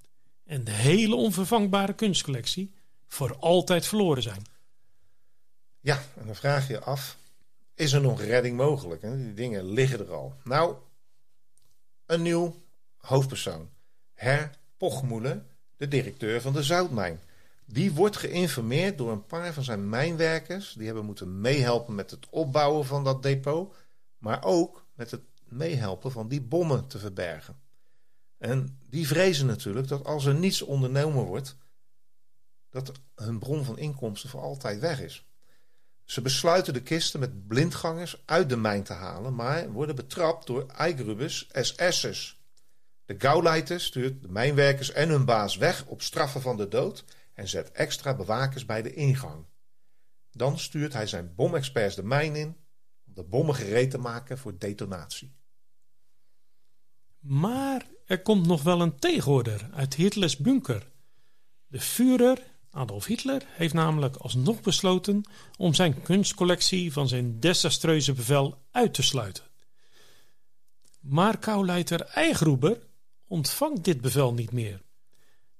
en 0.52 0.64
de 0.64 0.72
hele 0.72 1.16
onvervangbare 1.16 1.94
kunstcollectie 1.94 2.74
voor 3.08 3.36
altijd 3.38 3.86
verloren 3.86 4.24
zijn. 4.24 4.42
Ja, 5.80 6.04
en 6.18 6.26
dan 6.26 6.36
vraag 6.36 6.68
je 6.68 6.80
af, 6.80 7.18
is 7.74 7.94
er 7.94 8.02
nog 8.02 8.22
redding 8.22 8.58
mogelijk? 8.58 9.02
Die 9.02 9.34
dingen 9.34 9.66
liggen 9.66 10.00
er 10.00 10.14
al. 10.14 10.36
Nou, 10.44 10.76
een 12.06 12.22
nieuw 12.22 12.56
hoofdpersoon. 12.98 13.70
Her 14.14 14.52
Pochmoelen, 14.78 15.48
de 15.78 15.88
directeur 15.88 16.42
van 16.42 16.54
de 16.54 16.64
zoutmijn. 16.64 17.20
Die 17.66 17.92
wordt 17.92 18.18
geïnformeerd 18.18 18.98
door 18.98 19.12
een 19.12 19.26
paar 19.26 19.54
van 19.54 19.64
zijn 19.64 19.90
mijnwerkers. 19.90 20.74
Die 20.74 20.86
hebben 20.86 21.06
moeten 21.06 21.42
meehelpen 21.42 21.96
met 21.96 22.12
het 22.12 22.30
opbouwen 22.30 22.86
van 22.86 23.04
dat 23.04 23.24
depot. 23.24 23.76
Maar 24.18 24.44
ook 24.44 24.86
met 24.94 25.12
het 25.12 25.22
meehelpen 25.44 26.12
van 26.12 26.28
die 26.28 26.42
bommen 26.42 26.88
te 26.88 27.00
verbergen. 27.00 27.60
En 28.42 28.80
die 28.90 29.08
vrezen 29.08 29.46
natuurlijk 29.46 29.88
dat 29.88 30.06
als 30.06 30.26
er 30.26 30.36
niets 30.36 30.62
ondernomen 30.62 31.24
wordt, 31.24 31.58
dat 32.70 32.92
hun 33.16 33.40
bron 33.40 33.66
van 33.66 33.78
inkomsten 33.78 34.30
voor 34.30 34.42
altijd 34.42 34.80
weg 34.80 35.02
is. 35.02 35.26
Ze 36.04 36.22
besluiten 36.22 36.74
de 36.74 36.82
kisten 36.82 37.20
met 37.20 37.48
blindgangers 37.48 38.24
uit 38.26 38.50
de 38.50 38.58
mijn 38.58 38.84
te 38.84 38.94
halen, 38.94 39.36
maar 39.36 39.72
worden 39.72 39.96
betrapt 39.96 40.48
door 40.48 40.68
Eigrubus 40.68 41.50
SS'ers. 41.52 42.42
De 43.06 43.16
Gauleiter 43.18 43.82
stuurt 43.82 44.22
de 44.22 44.30
mijnwerkers 44.30 44.92
en 44.92 45.10
hun 45.10 45.26
baas 45.26 45.58
weg 45.58 45.86
op 45.86 46.02
straffen 46.02 46.42
van 46.42 46.58
de 46.58 46.68
dood 46.68 47.04
en 47.34 47.48
zet 47.48 47.72
extra 47.72 48.16
bewakers 48.16 48.66
bij 48.66 48.82
de 48.82 48.94
ingang. 48.94 49.46
Dan 50.32 50.60
stuurt 50.60 50.94
hij 50.94 51.08
zijn 51.08 51.36
bomexperts 51.36 51.96
de 51.96 52.04
mijn 52.04 52.36
in 52.36 52.58
om 53.06 53.14
de 53.14 53.24
bommen 53.24 53.56
gereed 53.56 53.92
te 53.92 53.98
maken 53.98 54.38
voor 54.38 54.58
detonatie. 54.58 55.36
Maar 57.20 57.86
er 58.12 58.22
komt 58.22 58.48
nog 58.48 58.64
wel 58.64 58.82
een 58.82 59.00
tegenhoorder 59.00 59.70
uit 59.74 59.94
Hitlers 59.94 60.38
bunker. 60.38 60.88
De 61.68 61.80
Führer, 61.80 62.40
Adolf 62.72 63.06
Hitler, 63.06 63.42
heeft 63.48 63.74
namelijk 63.74 64.16
alsnog 64.16 64.62
besloten 64.62 65.24
om 65.58 65.74
zijn 65.74 66.02
kunstcollectie 66.02 66.94
van 66.94 67.08
zijn 67.08 67.40
desastreuze 67.40 68.14
bevel 68.14 68.58
uit 68.72 68.94
te 68.94 69.04
sluiten. 69.04 69.44
Maar 71.00 71.38
Kauleiter 71.38 72.02
Eigruber 72.02 72.80
ontvangt 73.28 73.84
dit 73.84 74.02
bevel 74.02 74.34
niet 74.34 74.52
meer. 74.52 74.82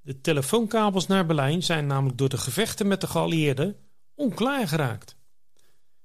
De 0.02 0.22
telefoonkabels 0.22 1.08
naar 1.08 1.26
Berlijn 1.26 1.64
zijn 1.64 1.88
namelijk 1.88 2.18
door 2.18 2.30
de 2.30 2.38
gevechten 2.38 2.88
met 2.88 3.02
de 3.02 3.08
geallieerden 3.08 3.76
onklaar 4.16 4.68
geraakt. 4.68 5.16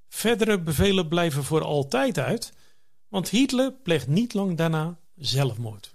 Verdere 0.08 0.60
bevelen 0.60 1.08
blijven 1.08 1.44
voor 1.44 1.62
altijd 1.62 2.18
uit, 2.18 2.52
want 3.08 3.28
Hitler 3.28 3.72
pleegt 3.72 4.06
niet 4.06 4.34
lang 4.34 4.56
daarna 4.56 4.98
zelfmoord. 5.14 5.94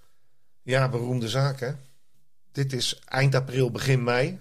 Ja, 0.64 0.90
beroemde 0.90 1.30
zaken. 1.30 1.80
Dit 2.52 2.74
is 2.74 3.00
eind 3.06 3.36
april, 3.36 3.72
begin 3.72 4.04
mei. 4.04 4.40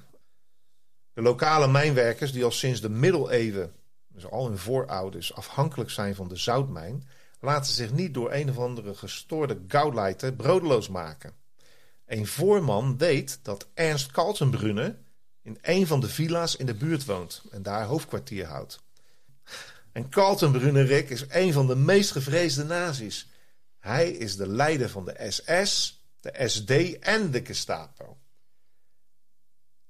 De 1.13 1.23
lokale 1.23 1.69
mijnwerkers 1.69 2.33
die 2.33 2.45
al 2.45 2.51
sinds 2.51 2.81
de 2.81 2.89
middeleeuwen, 2.89 3.73
dus 4.09 4.27
al 4.27 4.47
hun 4.47 4.59
voorouders, 4.59 5.35
afhankelijk 5.35 5.91
zijn 5.91 6.15
van 6.15 6.29
de 6.29 6.37
zoutmijn, 6.37 7.09
laten 7.41 7.73
zich 7.73 7.93
niet 7.93 8.15
door 8.15 8.33
een 8.33 8.51
of 8.51 8.59
andere 8.59 8.95
gestoorde 8.95 9.59
gauleiter 9.69 10.33
broodeloos 10.33 10.89
maken. 10.89 11.33
Een 12.07 12.27
voorman 12.27 12.99
weet 12.99 13.39
dat 13.43 13.69
Ernst 13.75 14.11
Kaltenbrunner 14.11 14.99
in 15.43 15.59
een 15.63 15.87
van 15.87 16.01
de 16.01 16.09
villa's 16.09 16.57
in 16.57 16.67
de 16.67 16.75
buurt 16.75 17.05
woont 17.05 17.43
en 17.51 17.63
daar 17.63 17.85
hoofdkwartier 17.85 18.47
houdt. 18.47 18.81
En 19.93 20.09
Kaltenbrunner, 20.09 20.87
Rick, 20.87 21.11
is 21.11 21.25
een 21.29 21.53
van 21.53 21.67
de 21.67 21.77
meest 21.77 22.11
gevreesde 22.11 22.65
nazi's. 22.65 23.29
Hij 23.79 24.11
is 24.11 24.37
de 24.37 24.49
leider 24.49 24.89
van 24.89 25.05
de 25.05 25.27
SS, 25.29 26.00
de 26.21 26.49
SD 26.49 26.71
en 27.01 27.31
de 27.31 27.45
Gestapo. 27.45 28.19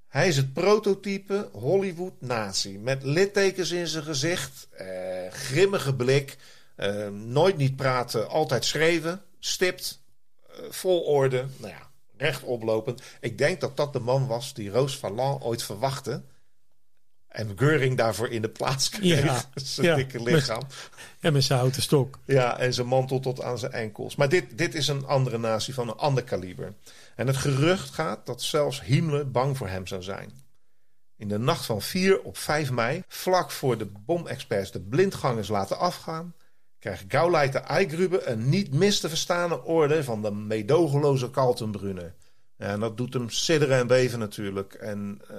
Hij 0.09 0.29
is 0.29 0.37
het 0.37 0.53
prototype 0.53 1.49
Hollywood 1.53 2.21
nazi 2.21 2.79
met 2.79 3.03
littekens 3.03 3.71
in 3.71 3.87
zijn 3.87 4.05
gezicht, 4.05 4.69
eh, 4.71 4.87
grimmige 5.31 5.95
blik, 5.95 6.37
eh, 6.77 7.09
nooit 7.09 7.57
niet 7.57 7.77
praten, 7.77 8.29
altijd 8.29 8.65
schreven, 8.65 9.23
stipt, 9.39 10.03
eh, 10.47 10.57
vol 10.71 11.01
orde, 11.03 11.47
nou 11.57 11.73
ja, 11.73 11.91
rechtoplopend. 12.17 13.03
Ik 13.21 13.39
denk 13.39 13.61
dat 13.61 13.77
dat 13.77 13.93
de 13.93 13.99
man 13.99 14.27
was 14.27 14.55
die 14.55 14.71
Roos 14.71 14.99
Valland 14.99 15.43
ooit 15.43 15.63
verwachtte 15.63 16.23
en 17.31 17.53
Geuring 17.57 17.97
daarvoor 17.97 18.29
in 18.29 18.43
de 18.43 18.49
plaats 18.49 18.89
kreeg. 18.89 19.25
Ja, 19.25 19.43
zijn 19.55 19.97
dikke 19.97 20.23
lichaam. 20.23 20.63
en 21.21 21.33
met 21.33 21.45
zijn 21.45 21.59
houten 21.59 21.83
stok. 21.83 22.19
Ja, 22.25 22.59
en 22.59 22.75
zijn 22.75 22.87
mantel 22.87 23.21
tot 23.21 23.43
aan 23.43 23.59
zijn 23.59 23.73
enkels. 23.73 24.17
Maar 24.17 24.29
dit, 24.29 24.59
dit 24.59 24.75
is 24.75 24.89
een 24.89 25.07
andere 25.07 25.39
natie 25.39 25.75
van 25.75 25.89
een 25.89 25.97
ander 25.97 26.25
kaliber. 26.25 26.75
En 27.17 27.27
het 27.27 27.37
gerucht 27.37 27.91
gaat 27.91 28.27
dat 28.27 28.43
zelfs 28.43 28.83
Himmler 28.83 29.31
bang 29.31 29.57
voor 29.57 29.69
hem 29.69 29.87
zou 29.87 30.03
zijn. 30.03 30.33
In 31.17 31.29
de 31.29 31.39
nacht 31.39 31.67
van 31.67 31.83
4 31.83 32.23
op 32.23 32.37
5 32.37 32.71
mei, 32.71 33.03
vlak 33.09 33.51
voor 33.51 33.79
de 33.79 33.87
bomexperts 33.87 34.71
de 34.71 34.81
blindgangers 34.81 35.49
laten 35.49 35.79
afgaan, 35.79 36.35
krijgt 36.79 37.05
Gauleiter 37.09 37.61
Eigrube 37.61 38.27
een 38.27 38.49
niet 38.49 38.75
mis 38.75 39.01
te 39.01 39.09
verstaande 39.09 39.65
orde 39.65 40.05
van 40.05 40.23
de 40.23 40.31
meedogenloze 40.31 41.31
Kaltenbrunner. 41.31 42.15
En 42.61 42.81
dat 42.81 42.97
doet 42.97 43.15
hem 43.15 43.31
sidderen 43.31 43.79
en 43.79 43.87
beven 43.87 44.19
natuurlijk. 44.19 44.75
En 44.75 45.21
uh, 45.31 45.37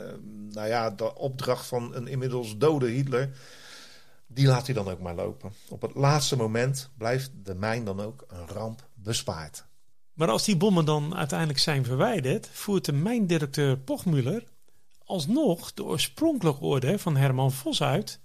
nou 0.53 0.67
ja, 0.67 0.89
de 0.89 1.15
opdracht 1.15 1.65
van 1.65 1.95
een 1.95 2.07
inmiddels 2.07 2.57
dode 2.57 2.87
Hitler, 2.87 3.37
die 4.27 4.47
laat 4.47 4.65
hij 4.65 4.75
dan 4.75 4.89
ook 4.89 4.99
maar 4.99 5.15
lopen. 5.15 5.51
Op 5.69 5.81
het 5.81 5.95
laatste 5.95 6.35
moment 6.35 6.89
blijft 6.97 7.31
de 7.43 7.55
mijn 7.55 7.83
dan 7.83 8.01
ook 8.01 8.25
een 8.27 8.47
ramp 8.47 8.87
bespaard. 8.93 9.65
Maar 10.13 10.29
als 10.29 10.45
die 10.45 10.57
bommen 10.57 10.85
dan 10.85 11.15
uiteindelijk 11.15 11.59
zijn 11.59 11.85
verwijderd, 11.85 12.49
voert 12.51 12.85
de 12.85 12.93
mijndirecteur 12.93 13.77
Pochmuller 13.77 14.43
alsnog 15.05 15.73
de 15.73 15.83
oorspronkelijke 15.83 16.63
orde 16.63 16.99
van 16.99 17.15
Herman 17.15 17.51
Vos 17.51 17.81
uit 17.81 18.19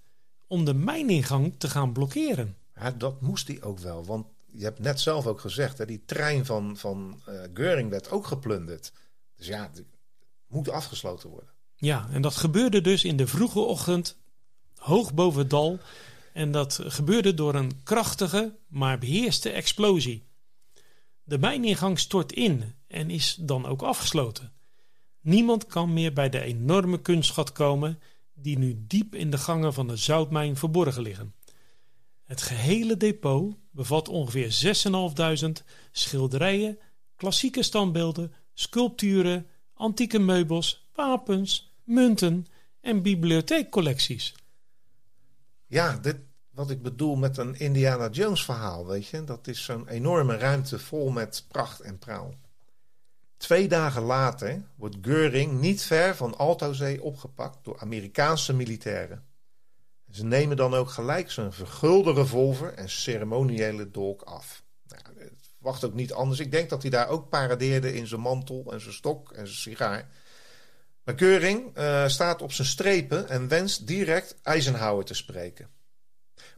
om 0.46 0.64
de 0.64 0.74
mijningang 0.74 1.54
te 1.58 1.68
gaan 1.68 1.92
blokkeren. 1.92 2.56
Ja, 2.74 2.90
dat 2.90 3.20
moest 3.20 3.48
hij 3.48 3.62
ook 3.62 3.78
wel, 3.78 4.04
want 4.04 4.26
je 4.56 4.64
hebt 4.64 4.78
net 4.78 5.00
zelf 5.00 5.26
ook 5.26 5.40
gezegd, 5.40 5.78
hè, 5.78 5.86
die 5.86 6.04
trein 6.04 6.46
van, 6.46 6.76
van 6.76 7.20
uh, 7.28 7.40
Geuring 7.54 7.90
werd 7.90 8.10
ook 8.10 8.26
geplunderd. 8.26 8.92
Dus 9.36 9.46
ja, 9.46 9.70
het 9.72 9.84
moet 10.46 10.68
afgesloten 10.68 11.28
worden. 11.28 11.50
Ja, 11.74 12.08
en 12.10 12.22
dat 12.22 12.36
gebeurde 12.36 12.80
dus 12.80 13.04
in 13.04 13.16
de 13.16 13.26
vroege 13.26 13.58
ochtend, 13.58 14.16
hoog 14.74 15.14
boven 15.14 15.40
het 15.40 15.50
dal. 15.50 15.78
En 16.32 16.50
dat 16.50 16.80
gebeurde 16.82 17.34
door 17.34 17.54
een 17.54 17.82
krachtige, 17.82 18.56
maar 18.66 18.98
beheerste 18.98 19.50
explosie. 19.50 20.26
De 21.22 21.38
mijningang 21.38 21.98
stort 21.98 22.32
in 22.32 22.74
en 22.86 23.10
is 23.10 23.34
dan 23.40 23.66
ook 23.66 23.82
afgesloten. 23.82 24.52
Niemand 25.20 25.66
kan 25.66 25.92
meer 25.92 26.12
bij 26.12 26.28
de 26.28 26.40
enorme 26.40 27.00
kunstschat 27.00 27.52
komen 27.52 27.98
die 28.34 28.58
nu 28.58 28.84
diep 28.86 29.14
in 29.14 29.30
de 29.30 29.38
gangen 29.38 29.72
van 29.72 29.86
de 29.86 29.96
zoutmijn 29.96 30.56
verborgen 30.56 31.02
liggen. 31.02 31.34
Het 32.24 32.42
gehele 32.42 32.96
depot 32.96 33.56
bevat 33.76 34.08
ongeveer 34.08 34.76
6.500 35.44 35.64
schilderijen, 35.90 36.78
klassieke 37.16 37.62
standbeelden, 37.62 38.32
sculpturen, 38.54 39.46
antieke 39.74 40.18
meubels, 40.18 40.88
wapens, 40.94 41.74
munten 41.84 42.46
en 42.80 43.02
bibliotheekcollecties. 43.02 44.34
Ja, 45.66 45.96
dit, 45.96 46.16
wat 46.50 46.70
ik 46.70 46.82
bedoel 46.82 47.16
met 47.16 47.36
een 47.36 47.58
Indiana 47.58 48.08
Jones 48.08 48.44
verhaal, 48.44 48.86
weet 48.86 49.06
je. 49.06 49.24
Dat 49.24 49.46
is 49.46 49.64
zo'n 49.64 49.88
enorme 49.88 50.36
ruimte 50.36 50.78
vol 50.78 51.10
met 51.10 51.44
pracht 51.48 51.80
en 51.80 51.98
praal. 51.98 52.34
Twee 53.36 53.68
dagen 53.68 54.02
later 54.02 54.62
wordt 54.76 54.96
Göring 55.00 55.52
niet 55.60 55.82
ver 55.82 56.16
van 56.16 56.36
Altozee 56.36 57.02
opgepakt 57.02 57.58
door 57.64 57.80
Amerikaanse 57.80 58.52
militairen. 58.54 59.25
Ze 60.16 60.24
nemen 60.24 60.56
dan 60.56 60.74
ook 60.74 60.90
gelijk 60.90 61.30
zijn 61.30 61.52
vergulde 61.52 62.12
revolver 62.12 62.74
en 62.74 62.88
ceremoniële 62.88 63.90
dolk 63.90 64.22
af. 64.22 64.62
Nou, 64.88 65.30
wacht 65.58 65.84
ook 65.84 65.94
niet 65.94 66.12
anders. 66.12 66.40
Ik 66.40 66.50
denk 66.50 66.68
dat 66.68 66.82
hij 66.82 66.90
daar 66.90 67.08
ook 67.08 67.28
paradeerde 67.28 67.94
in 67.94 68.06
zijn 68.06 68.20
mantel 68.20 68.72
en 68.72 68.80
zijn 68.80 68.94
stok 68.94 69.32
en 69.32 69.46
zijn 69.46 69.58
sigaar. 69.58 70.08
Maar 71.04 71.14
Keuring 71.14 71.78
uh, 71.78 72.08
staat 72.08 72.42
op 72.42 72.52
zijn 72.52 72.68
strepen 72.68 73.28
en 73.28 73.48
wenst 73.48 73.86
direct 73.86 74.36
Eisenhower 74.42 75.04
te 75.04 75.14
spreken. 75.14 75.68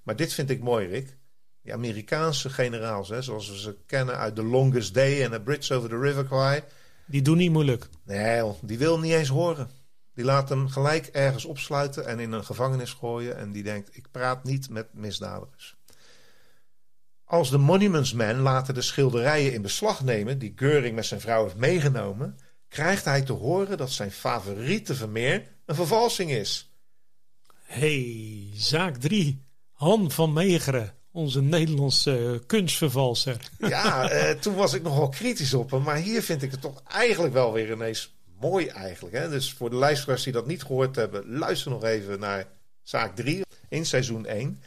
Maar 0.03 0.17
dit 0.17 0.33
vind 0.33 0.51
ik 0.51 0.63
mooi, 0.63 0.87
Rick. 0.87 1.17
Die 1.63 1.73
Amerikaanse 1.73 2.51
generaals, 2.51 3.09
hè, 3.09 3.23
zoals 3.23 3.51
we 3.51 3.59
ze 3.59 3.77
kennen 3.87 4.17
uit 4.17 4.35
The 4.35 4.45
Longest 4.45 4.95
Day 4.95 5.25
en 5.25 5.31
The 5.31 5.41
Bridge 5.41 5.75
Over 5.75 5.89
the 5.89 5.99
River 5.99 6.25
Kwai. 6.25 6.63
Die 7.07 7.23
doen 7.23 7.37
niet 7.37 7.53
moeilijk. 7.53 7.89
Nee, 8.05 8.53
die 8.61 8.79
wil 8.79 8.99
niet 8.99 9.13
eens 9.13 9.29
horen. 9.29 9.71
Die 10.19 10.27
laat 10.27 10.49
hem 10.49 10.69
gelijk 10.69 11.07
ergens 11.07 11.45
opsluiten 11.45 12.07
en 12.07 12.19
in 12.19 12.33
een 12.33 12.45
gevangenis 12.45 12.93
gooien. 12.93 13.37
En 13.37 13.53
die 13.53 13.63
denkt, 13.63 13.97
ik 13.97 14.11
praat 14.11 14.45
niet 14.45 14.71
met 14.71 14.95
misdadigers. 14.95 15.77
Als 17.25 17.51
de 17.51 17.59
Monuments 17.59 18.13
Men 18.13 18.39
later 18.39 18.75
de 18.75 18.83
schilderijen 18.83 19.53
in 19.53 19.63
beslag 19.63 20.05
nemen... 20.05 20.39
die 20.39 20.53
Geuring 20.57 20.95
met 20.95 21.07
zijn 21.07 21.21
vrouw 21.21 21.43
heeft 21.43 21.57
meegenomen... 21.57 22.39
krijgt 22.69 23.05
hij 23.05 23.23
te 23.23 23.33
horen 23.33 23.77
dat 23.77 23.91
zijn 23.91 24.11
favoriete 24.11 24.95
Vermeer 24.95 25.47
een 25.65 25.75
vervalsing 25.75 26.31
is. 26.31 26.73
hey, 27.63 28.51
zaak 28.55 28.97
3. 28.97 29.45
Han 29.73 30.11
van 30.11 30.33
Meegeren, 30.33 30.95
onze 31.13 31.43
Nederlandse 31.43 32.43
kunstvervalser. 32.47 33.51
Ja, 33.59 34.11
eh, 34.11 34.39
toen 34.39 34.55
was 34.55 34.73
ik 34.73 34.83
nogal 34.83 35.09
kritisch 35.09 35.55
op 35.55 35.71
hem. 35.71 35.83
Maar 35.83 35.97
hier 35.97 36.23
vind 36.23 36.43
ik 36.43 36.51
het 36.51 36.61
toch 36.61 36.83
eigenlijk 36.89 37.33
wel 37.35 37.53
weer 37.53 37.73
ineens 37.73 38.18
mooi 38.41 38.67
eigenlijk. 38.67 39.17
Hè? 39.17 39.29
Dus 39.29 39.53
voor 39.53 39.71
de 39.71 39.77
luisteraars 39.77 40.23
die 40.23 40.33
dat 40.33 40.47
niet 40.47 40.63
gehoord 40.63 40.97
hebben, 40.97 41.39
luister 41.39 41.71
nog 41.71 41.85
even 41.85 42.21
naar 42.21 42.47
zaak 42.83 43.17
3 43.17 43.45
in 43.69 43.87
seizoen 43.87 44.27
1. 44.27 44.63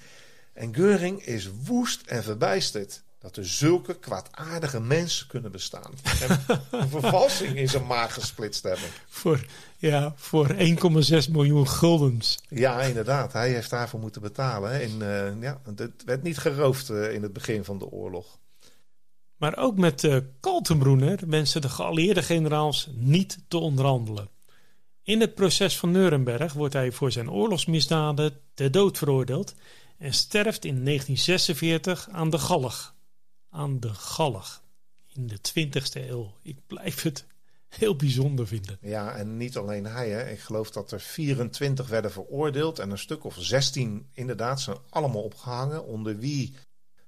En 0.54 0.76
Geuring 0.76 1.26
is 1.26 1.50
woest 1.64 2.02
en 2.06 2.24
verbijsterd 2.24 3.04
dat 3.22 3.38
er 3.38 3.48
zulke 3.48 4.00
kwaadaardige 4.00 4.80
mensen 4.80 5.28
kunnen 5.28 5.52
bestaan. 5.52 5.92
En 6.22 6.40
een 6.72 6.90
vervalsing 6.90 7.58
in 7.58 7.70
zijn 7.70 7.86
maag 7.86 8.14
gesplitst 8.14 8.64
hebben. 8.64 8.88
Voor, 9.08 9.46
ja, 9.78 10.14
voor 10.16 10.48
1,6 10.48 11.32
miljoen 11.32 11.68
guldens. 11.68 12.40
Ja, 12.50 12.82
inderdaad. 12.82 13.34
Hij 13.34 13.50
heeft 13.50 13.70
daarvoor 13.70 14.00
moeten 14.00 14.22
betalen. 14.22 14.82
En, 14.82 14.92
uh, 15.00 15.42
ja, 15.42 15.62
het 15.76 16.04
werd 16.06 16.24
niet 16.24 16.38
geroofd 16.38 16.90
uh, 16.90 17.14
in 17.14 17.24
het 17.24 17.34
begin 17.34 17.64
van 17.64 17.78
de 17.78 17.90
oorlog. 17.90 18.40
Maar 19.42 19.58
ook 19.58 19.78
met 19.78 20.04
uh, 20.04 20.18
Kaltenbrunner 20.40 21.20
wensen 21.28 21.62
de 21.62 21.70
geallieerde 21.70 22.24
generaals 22.24 22.90
niet 22.94 23.40
te 23.48 23.58
onderhandelen. 23.58 24.30
In 25.04 25.20
het 25.20 25.36
proces 25.36 25.78
van 25.78 25.92
Nuremberg 25.92 26.54
wordt 26.54 26.74
hij 26.74 26.92
voor 26.92 27.12
zijn 27.12 27.32
oorlogsmisdaden 27.32 28.40
ter 28.54 28.72
dood 28.72 28.98
veroordeeld 28.98 29.56
en 29.98 30.14
sterft 30.14 30.66
in 30.66 30.86
1946 30.86 32.10
aan 32.10 32.30
de 32.30 32.38
galg. 32.38 32.96
Aan 33.50 33.80
de 33.80 33.94
galg. 33.94 34.64
In 35.14 35.28
de 35.28 35.38
20e 35.38 36.10
eeuw. 36.10 36.34
Ik 36.42 36.58
blijf 36.68 37.02
het 37.02 37.26
heel 37.70 37.96
bijzonder 37.96 38.48
vinden. 38.48 38.78
Ja, 38.82 39.16
en 39.16 39.38
niet 39.38 39.58
alleen 39.58 39.86
hij. 39.86 40.10
Hè. 40.10 40.30
Ik 40.30 40.40
geloof 40.40 40.72
dat 40.72 40.92
er 40.92 41.00
24 41.00 41.88
werden 41.88 42.12
veroordeeld 42.12 42.80
en 42.80 42.92
een 42.92 42.98
stuk 42.98 43.24
of 43.24 43.36
16 43.40 44.08
inderdaad 44.14 44.62
zijn 44.62 44.78
allemaal 44.90 45.24
opgehangen. 45.24 45.86
Onder 45.86 46.18
wie 46.18 46.56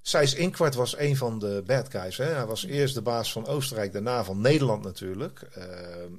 Sijs 0.06 0.34
Inkwart 0.34 0.76
was 0.76 0.98
een 0.98 1.18
van 1.18 1.39
de 1.39 1.63
bad 1.66 1.89
guys. 1.89 2.18
Hè? 2.18 2.26
Hij 2.26 2.46
was 2.46 2.66
eerst 2.66 2.94
de 2.94 3.02
baas 3.02 3.32
van 3.32 3.46
Oostenrijk, 3.46 3.94
daarna 3.94 4.24
van 4.24 4.42
Nederland 4.42 4.84
natuurlijk. 4.84 5.48
Uh, 5.58 5.66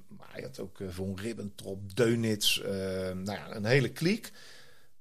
maar 0.08 0.28
hij 0.30 0.42
had 0.42 0.60
ook 0.60 0.78
uh, 0.78 0.88
Von 0.90 1.18
Ribbentrop, 1.18 1.96
Deunitz, 1.96 2.58
uh, 2.58 2.66
nou 3.12 3.24
ja, 3.24 3.54
een 3.54 3.64
hele 3.64 3.88
kliek. 3.88 4.32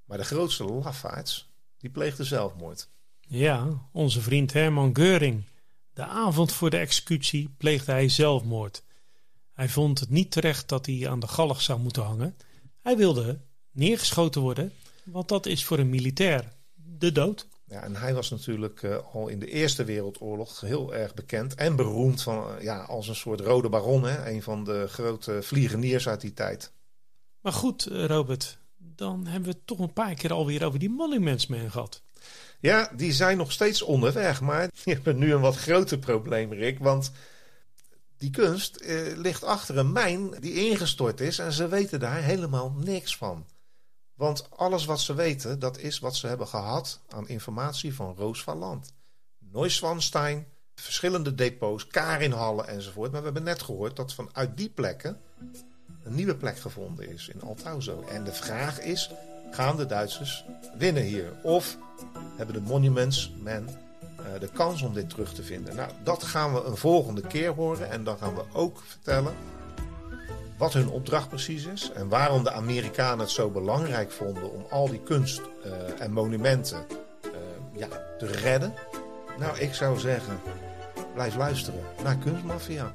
Maar 0.04 0.18
de 0.18 0.24
grootste 0.24 0.64
lafaards, 0.64 1.50
die 1.78 1.90
pleegde 1.90 2.24
zelfmoord. 2.24 2.88
Ja, 3.20 3.88
onze 3.92 4.20
vriend 4.20 4.52
Herman 4.52 4.96
Geuring. 4.96 5.44
De 5.92 6.04
avond 6.04 6.52
voor 6.52 6.70
de 6.70 6.78
executie 6.78 7.54
pleegde 7.56 7.92
hij 7.92 8.08
zelfmoord. 8.08 8.82
Hij 9.52 9.68
vond 9.68 10.00
het 10.00 10.10
niet 10.10 10.30
terecht 10.30 10.68
dat 10.68 10.86
hij 10.86 11.08
aan 11.08 11.20
de 11.20 11.28
galg 11.28 11.60
zou 11.60 11.80
moeten 11.80 12.02
hangen. 12.02 12.36
Hij 12.82 12.96
wilde 12.96 13.40
neergeschoten 13.70 14.40
worden, 14.40 14.72
want 15.04 15.28
dat 15.28 15.46
is 15.46 15.64
voor 15.64 15.78
een 15.78 15.90
militair 15.90 16.52
de 16.74 17.12
dood. 17.12 17.46
Ja, 17.66 17.82
en 17.82 17.96
hij 17.96 18.14
was 18.14 18.30
natuurlijk 18.30 18.82
uh, 18.82 18.96
al 19.12 19.28
in 19.28 19.38
de 19.38 19.50
Eerste 19.50 19.84
Wereldoorlog 19.84 20.60
heel 20.60 20.94
erg 20.94 21.14
bekend 21.14 21.54
en 21.54 21.76
beroemd 21.76 22.22
van, 22.22 22.56
uh, 22.56 22.62
ja, 22.62 22.82
als 22.82 23.08
een 23.08 23.14
soort 23.14 23.40
rode 23.40 23.68
baron. 23.68 24.04
Hè? 24.04 24.30
Een 24.30 24.42
van 24.42 24.64
de 24.64 24.86
grote 24.88 25.42
vliegeniers 25.42 26.08
uit 26.08 26.20
die 26.20 26.32
tijd. 26.32 26.72
Maar 27.40 27.52
goed, 27.52 27.88
uh, 27.90 28.04
Robert, 28.04 28.58
dan 28.76 29.26
hebben 29.26 29.50
we 29.50 29.56
het 29.56 29.66
toch 29.66 29.78
een 29.78 29.92
paar 29.92 30.14
keer 30.14 30.32
alweer 30.32 30.64
over 30.64 30.78
die 30.78 30.90
Monuments 30.90 31.46
Man 31.46 31.70
gehad. 31.70 32.02
Ja, 32.60 32.90
die 32.96 33.12
zijn 33.12 33.36
nog 33.36 33.52
steeds 33.52 33.82
onderweg. 33.82 34.40
Maar 34.40 34.62
je 34.84 34.98
hebt 35.02 35.16
nu 35.16 35.32
een 35.32 35.40
wat 35.40 35.56
groter 35.56 35.98
probleem, 35.98 36.52
Rick. 36.52 36.78
Want 36.78 37.12
die 38.16 38.30
kunst 38.30 38.84
ligt 39.16 39.44
achter 39.44 39.78
een 39.78 39.92
mijn 39.92 40.30
die 40.40 40.68
ingestort 40.68 41.20
is. 41.20 41.38
En 41.38 41.52
ze 41.52 41.68
weten 41.68 42.00
daar 42.00 42.22
helemaal 42.22 42.70
niks 42.70 43.16
van. 43.16 43.46
Want 44.14 44.50
alles 44.50 44.84
wat 44.84 45.00
ze 45.00 45.14
weten, 45.14 45.58
dat 45.58 45.78
is 45.78 45.98
wat 45.98 46.16
ze 46.16 46.26
hebben 46.26 46.48
gehad 46.48 47.00
aan 47.08 47.28
informatie 47.28 47.94
van 47.94 48.14
Roos 48.16 48.42
van 48.42 48.58
Land. 48.58 48.92
Verschillende 50.74 51.34
depots, 51.34 51.86
Karinhallen 51.86 52.68
enzovoort. 52.68 53.10
Maar 53.10 53.20
we 53.20 53.24
hebben 53.24 53.42
net 53.42 53.62
gehoord 53.62 53.96
dat 53.96 54.14
vanuit 54.14 54.56
die 54.56 54.68
plekken 54.68 55.20
een 56.02 56.14
nieuwe 56.14 56.36
plek 56.36 56.58
gevonden 56.58 57.08
is 57.08 57.28
in 57.28 57.42
Althauzo. 57.42 58.02
En 58.02 58.24
de 58.24 58.32
vraag 58.32 58.80
is, 58.80 59.10
gaan 59.50 59.76
de 59.76 59.86
Duitsers 59.86 60.44
winnen 60.78 61.02
hier? 61.02 61.32
Of 61.42 61.78
hebben 62.36 62.54
de 62.54 62.60
Monuments 62.60 63.32
Men 63.40 63.68
uh, 64.20 64.40
de 64.40 64.48
kans 64.48 64.82
om 64.82 64.94
dit 64.94 65.10
terug 65.10 65.34
te 65.34 65.42
vinden? 65.42 65.76
Nou, 65.76 65.90
dat 66.02 66.22
gaan 66.22 66.54
we 66.54 66.62
een 66.62 66.76
volgende 66.76 67.20
keer 67.20 67.54
horen. 67.54 67.90
En 67.90 68.04
dan 68.04 68.18
gaan 68.18 68.34
we 68.34 68.44
ook 68.52 68.82
vertellen 68.86 69.34
wat 70.56 70.72
hun 70.72 70.88
opdracht 70.88 71.28
precies 71.28 71.66
is 71.66 71.90
en 71.90 72.08
waarom 72.08 72.44
de 72.44 72.52
Amerikanen 72.52 73.18
het 73.18 73.30
zo 73.30 73.50
belangrijk 73.50 74.10
vonden 74.10 74.52
om 74.52 74.66
al 74.70 74.88
die 74.88 75.00
kunst 75.00 75.40
uh, 75.40 76.00
en 76.00 76.12
monumenten 76.12 76.86
uh, 77.24 77.32
ja, 77.72 77.88
te 78.18 78.26
redden. 78.26 78.74
Nou, 79.38 79.58
ik 79.58 79.74
zou 79.74 79.98
zeggen, 79.98 80.40
blijf 81.14 81.36
luisteren 81.36 81.80
naar 82.02 82.16
Kunstmafia. 82.16 82.94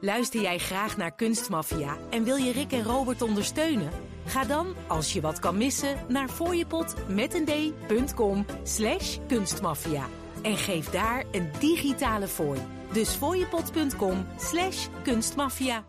Luister 0.00 0.40
jij 0.40 0.58
graag 0.58 0.96
naar 0.96 1.14
Kunstmafia 1.14 1.96
en 2.10 2.24
wil 2.24 2.36
je 2.36 2.52
Rick 2.52 2.72
en 2.72 2.84
Robert 2.84 3.22
ondersteunen? 3.22 3.90
Ga 4.26 4.44
dan, 4.44 4.74
als 4.86 5.12
je 5.12 5.20
wat 5.20 5.38
kan 5.38 5.56
missen, 5.56 5.96
naar 6.08 6.28
fooiepot 6.28 6.94
met 7.08 7.34
een 7.34 7.44
d.com 7.44 8.46
slash 8.62 9.18
kunstmafia. 9.26 10.06
En 10.42 10.56
geef 10.56 10.90
daar 10.90 11.24
een 11.32 11.50
digitale 11.58 12.28
fooi. 12.28 12.60
Dus 12.92 13.08
fooiepot.com 13.08 14.26
slash 14.36 14.86
kunstmafia. 15.02 15.84